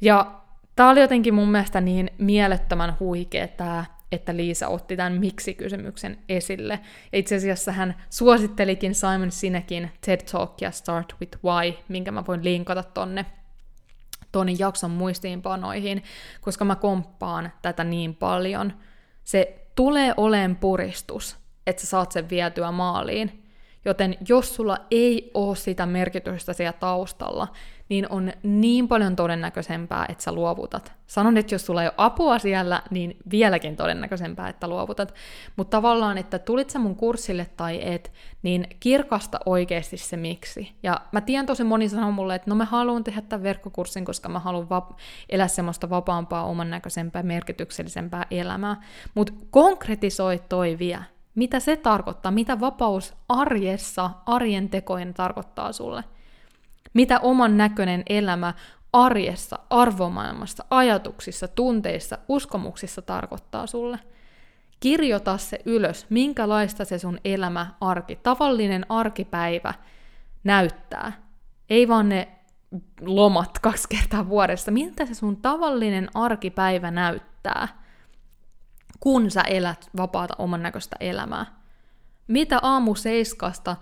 Ja 0.00 0.40
tää 0.76 0.88
oli 0.88 1.00
jotenkin 1.00 1.34
mun 1.34 1.50
mielestä 1.50 1.80
niin 1.80 2.10
mielettömän 2.18 2.96
huikea 3.00 3.48
tää 3.48 4.00
että 4.12 4.36
Liisa 4.36 4.68
otti 4.68 4.96
tämän 4.96 5.12
miksi-kysymyksen 5.12 6.18
esille. 6.28 6.80
Ja 7.12 7.18
itse 7.18 7.36
asiassa 7.36 7.72
hän 7.72 7.94
suosittelikin 8.10 8.94
Simon 8.94 9.30
Sinekin 9.30 9.90
TED 10.00 10.20
Talkia 10.32 10.70
Start 10.70 11.14
with 11.20 11.38
Why, 11.44 11.74
minkä 11.88 12.10
mä 12.10 12.26
voin 12.26 12.44
linkata 12.44 12.82
tonne 12.82 13.26
Tonin 14.32 14.58
jakson 14.58 14.90
muistiinpanoihin, 14.90 16.02
koska 16.40 16.64
mä 16.64 16.76
komppaan 16.76 17.52
tätä 17.62 17.84
niin 17.84 18.14
paljon. 18.14 18.72
Se 19.24 19.59
tulee 19.74 20.14
oleen 20.16 20.56
puristus, 20.56 21.36
että 21.66 21.82
sä 21.82 21.86
saat 21.86 22.12
sen 22.12 22.30
vietyä 22.30 22.72
maaliin. 22.72 23.39
Joten 23.84 24.16
jos 24.28 24.54
sulla 24.54 24.78
ei 24.90 25.30
ole 25.34 25.56
sitä 25.56 25.86
merkitystä 25.86 26.52
siellä 26.52 26.72
taustalla, 26.72 27.48
niin 27.88 28.06
on 28.10 28.32
niin 28.42 28.88
paljon 28.88 29.16
todennäköisempää, 29.16 30.06
että 30.08 30.24
sä 30.24 30.32
luovutat. 30.32 30.92
Sanon, 31.06 31.36
että 31.36 31.54
jos 31.54 31.66
sulla 31.66 31.82
ei 31.82 31.88
ole 31.88 31.94
apua 31.96 32.38
siellä, 32.38 32.82
niin 32.90 33.16
vieläkin 33.30 33.76
todennäköisempää, 33.76 34.48
että 34.48 34.68
luovutat. 34.68 35.14
Mutta 35.56 35.76
tavallaan, 35.76 36.18
että 36.18 36.38
tulit 36.38 36.70
sä 36.70 36.78
mun 36.78 36.96
kurssille 36.96 37.46
tai 37.56 37.80
et, 37.82 38.12
niin 38.42 38.66
kirkasta 38.80 39.40
oikeasti 39.46 39.96
se 39.96 40.16
miksi. 40.16 40.72
Ja 40.82 41.00
mä 41.12 41.20
tiedän 41.20 41.46
tosi 41.46 41.64
moni 41.64 41.88
sanoo 41.88 42.10
mulle, 42.10 42.34
että 42.34 42.50
no 42.50 42.56
mä 42.56 42.64
haluan 42.64 43.04
tehdä 43.04 43.20
tämän 43.20 43.42
verkkokurssin, 43.42 44.04
koska 44.04 44.28
mä 44.28 44.38
haluan 44.38 44.66
vap- 44.66 44.96
elää 45.28 45.48
semmoista 45.48 45.90
vapaampaa, 45.90 46.44
oman 46.44 46.70
näköisempää, 46.70 47.22
merkityksellisempää 47.22 48.26
elämää. 48.30 48.82
Mutta 49.14 49.32
konkretisoi 49.50 50.42
toi 50.48 50.78
vielä. 50.78 51.19
Mitä 51.40 51.60
se 51.60 51.76
tarkoittaa? 51.76 52.32
Mitä 52.32 52.60
vapaus 52.60 53.14
arjessa, 53.28 54.10
arjen 54.26 54.68
tekojen 54.68 55.14
tarkoittaa 55.14 55.72
sulle? 55.72 56.04
Mitä 56.94 57.20
oman 57.20 57.56
näköinen 57.56 58.02
elämä 58.08 58.54
arjessa, 58.92 59.58
arvomaailmassa, 59.70 60.64
ajatuksissa, 60.70 61.48
tunteissa, 61.48 62.18
uskomuksissa 62.28 63.02
tarkoittaa 63.02 63.66
sulle? 63.66 63.98
Kirjoita 64.80 65.38
se 65.38 65.60
ylös, 65.64 66.06
minkälaista 66.10 66.84
se 66.84 66.98
sun 66.98 67.18
elämä, 67.24 67.74
arki, 67.80 68.16
tavallinen 68.16 68.86
arkipäivä 68.88 69.74
näyttää. 70.44 71.12
Ei 71.70 71.88
vaan 71.88 72.08
ne 72.08 72.28
lomat 73.00 73.58
kaksi 73.58 73.88
kertaa 73.88 74.28
vuodessa. 74.28 74.70
Miltä 74.70 75.06
se 75.06 75.14
sun 75.14 75.36
tavallinen 75.36 76.08
arkipäivä 76.14 76.90
näyttää, 76.90 77.68
kun 79.00 79.30
sä 79.30 79.40
elät 79.40 79.90
vapaata 79.96 80.34
oman 80.38 80.62
näköistä 80.62 80.96
elämää? 81.00 81.46
Mitä 82.28 82.58
aamu 82.62 82.94
seiskasta 82.94 83.76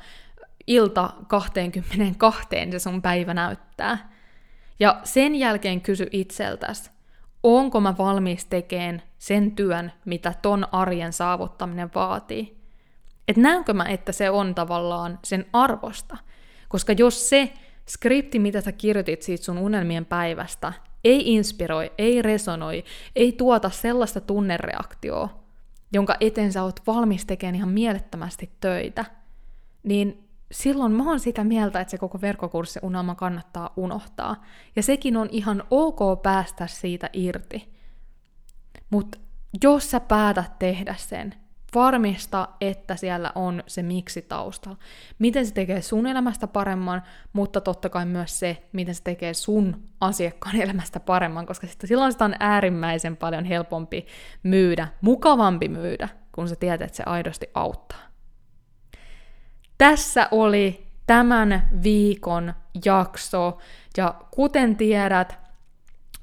ilta 0.66 1.10
22 1.28 2.48
se 2.70 2.78
sun 2.78 3.02
päivä 3.02 3.34
näyttää. 3.34 4.12
Ja 4.80 5.00
sen 5.04 5.34
jälkeen 5.34 5.80
kysy 5.80 6.08
itseltäsi, 6.12 6.90
onko 7.42 7.80
mä 7.80 7.94
valmis 7.98 8.44
tekemään 8.44 9.02
sen 9.18 9.52
työn, 9.56 9.92
mitä 10.04 10.34
ton 10.42 10.66
arjen 10.72 11.12
saavuttaminen 11.12 11.90
vaatii. 11.94 12.58
Et 13.28 13.36
näenkö 13.36 13.72
mä, 13.72 13.84
että 13.84 14.12
se 14.12 14.30
on 14.30 14.54
tavallaan 14.54 15.18
sen 15.24 15.46
arvosta. 15.52 16.16
Koska 16.68 16.92
jos 16.92 17.28
se 17.28 17.52
skripti, 17.88 18.38
mitä 18.38 18.60
sä 18.60 18.72
kirjoitit 18.72 19.22
siitä 19.22 19.44
sun 19.44 19.58
unelmien 19.58 20.06
päivästä, 20.06 20.72
ei 21.08 21.34
inspiroi, 21.34 21.92
ei 21.98 22.22
resonoi, 22.22 22.84
ei 23.16 23.32
tuota 23.32 23.70
sellaista 23.70 24.20
tunnereaktioa, 24.20 25.44
jonka 25.92 26.16
eteen 26.20 26.52
sä 26.52 26.62
oot 26.62 26.80
valmis 26.86 27.26
tekemään 27.26 27.54
ihan 27.54 27.68
mielettömästi 27.68 28.50
töitä, 28.60 29.04
niin 29.82 30.28
silloin 30.52 30.92
mä 30.92 31.08
oon 31.10 31.20
sitä 31.20 31.44
mieltä, 31.44 31.80
että 31.80 31.90
se 31.90 31.98
koko 31.98 32.20
verkkokurssi 32.20 32.80
unelma 32.82 33.14
kannattaa 33.14 33.72
unohtaa. 33.76 34.44
Ja 34.76 34.82
sekin 34.82 35.16
on 35.16 35.28
ihan 35.30 35.62
ok 35.70 36.22
päästä 36.22 36.66
siitä 36.66 37.10
irti. 37.12 37.72
Mutta 38.90 39.18
jos 39.64 39.90
sä 39.90 40.00
päätät 40.00 40.58
tehdä 40.58 40.94
sen, 40.98 41.34
varmista, 41.74 42.48
että 42.60 42.96
siellä 42.96 43.32
on 43.34 43.62
se 43.66 43.82
miksi 43.82 44.22
taustalla. 44.22 44.78
Miten 45.18 45.46
se 45.46 45.54
tekee 45.54 45.82
sun 45.82 46.06
elämästä 46.06 46.46
paremman, 46.46 47.02
mutta 47.32 47.60
totta 47.60 47.88
kai 47.88 48.06
myös 48.06 48.38
se, 48.38 48.68
miten 48.72 48.94
se 48.94 49.02
tekee 49.02 49.34
sun 49.34 49.82
asiakkaan 50.00 50.56
elämästä 50.62 51.00
paremman, 51.00 51.46
koska 51.46 51.66
sitten 51.66 51.88
silloin 51.88 52.12
sitä 52.12 52.24
on 52.24 52.34
äärimmäisen 52.40 53.16
paljon 53.16 53.44
helpompi 53.44 54.06
myydä, 54.42 54.88
mukavampi 55.00 55.68
myydä, 55.68 56.08
kun 56.32 56.48
sä 56.48 56.56
tiedät, 56.56 56.82
että 56.82 56.96
se 56.96 57.02
aidosti 57.06 57.46
auttaa. 57.54 57.98
Tässä 59.78 60.28
oli 60.30 60.86
tämän 61.06 61.68
viikon 61.82 62.54
jakso, 62.84 63.58
ja 63.96 64.14
kuten 64.30 64.76
tiedät, 64.76 65.47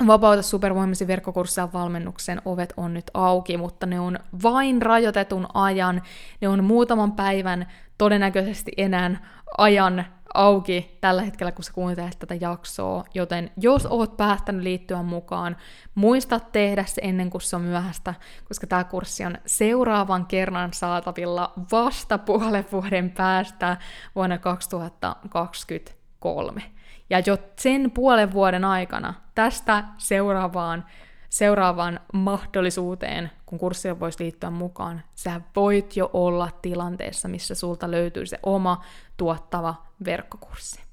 Vapauta 0.08 0.42
supervoimasi 0.42 1.08
verkkokurssia 1.08 1.74
valmennuksen 1.74 2.42
ovet 2.46 2.74
on 2.78 2.94
nyt 2.94 3.12
auki, 3.14 3.58
mutta 3.58 3.86
ne 3.86 4.00
on 4.00 4.20
vain 4.44 4.82
rajoitetun 4.82 5.48
ajan. 5.54 6.02
Ne 6.42 6.48
on 6.48 6.64
muutaman 6.64 7.12
päivän 7.12 7.68
todennäköisesti 7.98 8.72
enää 8.78 9.20
ajan 9.58 10.06
auki 10.34 10.98
tällä 11.02 11.22
hetkellä, 11.22 11.52
kun 11.52 11.64
sä 11.64 11.74
kuuntelet 11.74 12.20
tätä 12.20 12.36
jaksoa, 12.36 13.04
joten 13.14 13.52
jos 13.58 13.88
oot 13.90 14.18
päättänyt 14.18 14.64
liittyä 14.64 15.04
mukaan, 15.04 15.58
muista 15.96 16.40
tehdä 16.40 16.86
se 16.86 17.02
ennen 17.04 17.30
kuin 17.30 17.42
se 17.42 17.56
on 17.56 17.62
myöhäistä, 17.62 18.14
koska 18.48 18.68
tämä 18.68 18.84
kurssi 18.84 19.26
on 19.26 19.38
seuraavan 19.46 20.26
kerran 20.26 20.74
saatavilla 20.74 21.54
vasta 21.72 22.18
puolen 22.18 22.66
vuoden 22.72 23.12
päästä 23.12 23.78
vuonna 24.16 24.38
2023. 24.38 26.75
Ja 27.10 27.20
jo 27.26 27.38
sen 27.60 27.92
puolen 27.92 28.34
vuoden 28.34 28.66
aikana 28.66 29.14
tästä 29.36 29.84
seuraavaan 29.98 30.86
seuraavaan 31.30 32.00
mahdollisuuteen, 32.14 33.32
kun 33.46 33.60
kurssille 33.60 34.00
voisi 34.00 34.24
liittyä 34.24 34.50
mukaan, 34.50 35.04
sä 35.16 35.42
voit 35.56 35.98
jo 35.98 36.10
olla 36.14 36.50
tilanteessa, 36.62 37.28
missä 37.28 37.56
sulta 37.56 37.92
löytyy 37.92 38.26
se 38.26 38.40
oma 38.44 38.84
tuottava 39.18 39.76
verkkokurssi. 40.06 40.86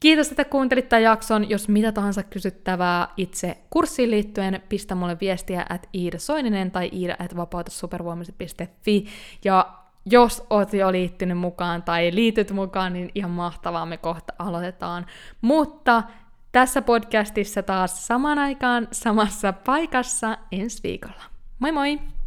Kiitos, 0.00 0.30
että 0.30 0.44
kuuntelit 0.44 0.88
tämän 0.88 1.02
jakson. 1.02 1.50
Jos 1.50 1.68
mitä 1.68 1.92
tahansa 1.92 2.22
kysyttävää 2.22 3.08
itse 3.16 3.58
kurssiin 3.70 4.10
liittyen, 4.10 4.62
pistä 4.68 4.94
mulle 4.94 5.16
viestiä 5.20 5.66
at 5.68 5.88
Iida 5.94 6.18
Soininen 6.18 6.70
tai 6.70 6.90
iida 6.92 7.16
at. 7.18 7.34
Ja 9.44 9.77
jos 10.10 10.46
oot 10.50 10.72
jo 10.72 10.92
liittynyt 10.92 11.38
mukaan 11.38 11.82
tai 11.82 12.10
liityt 12.14 12.50
mukaan, 12.50 12.92
niin 12.92 13.10
ihan 13.14 13.30
mahtavaa, 13.30 13.86
me 13.86 13.96
kohta 13.96 14.32
aloitetaan. 14.38 15.06
Mutta 15.40 16.02
tässä 16.52 16.82
podcastissa 16.82 17.62
taas 17.62 18.06
samaan 18.06 18.38
aikaan 18.38 18.88
samassa 18.92 19.52
paikassa 19.52 20.38
ensi 20.52 20.82
viikolla. 20.82 21.22
Moi 21.58 21.72
moi! 21.72 22.17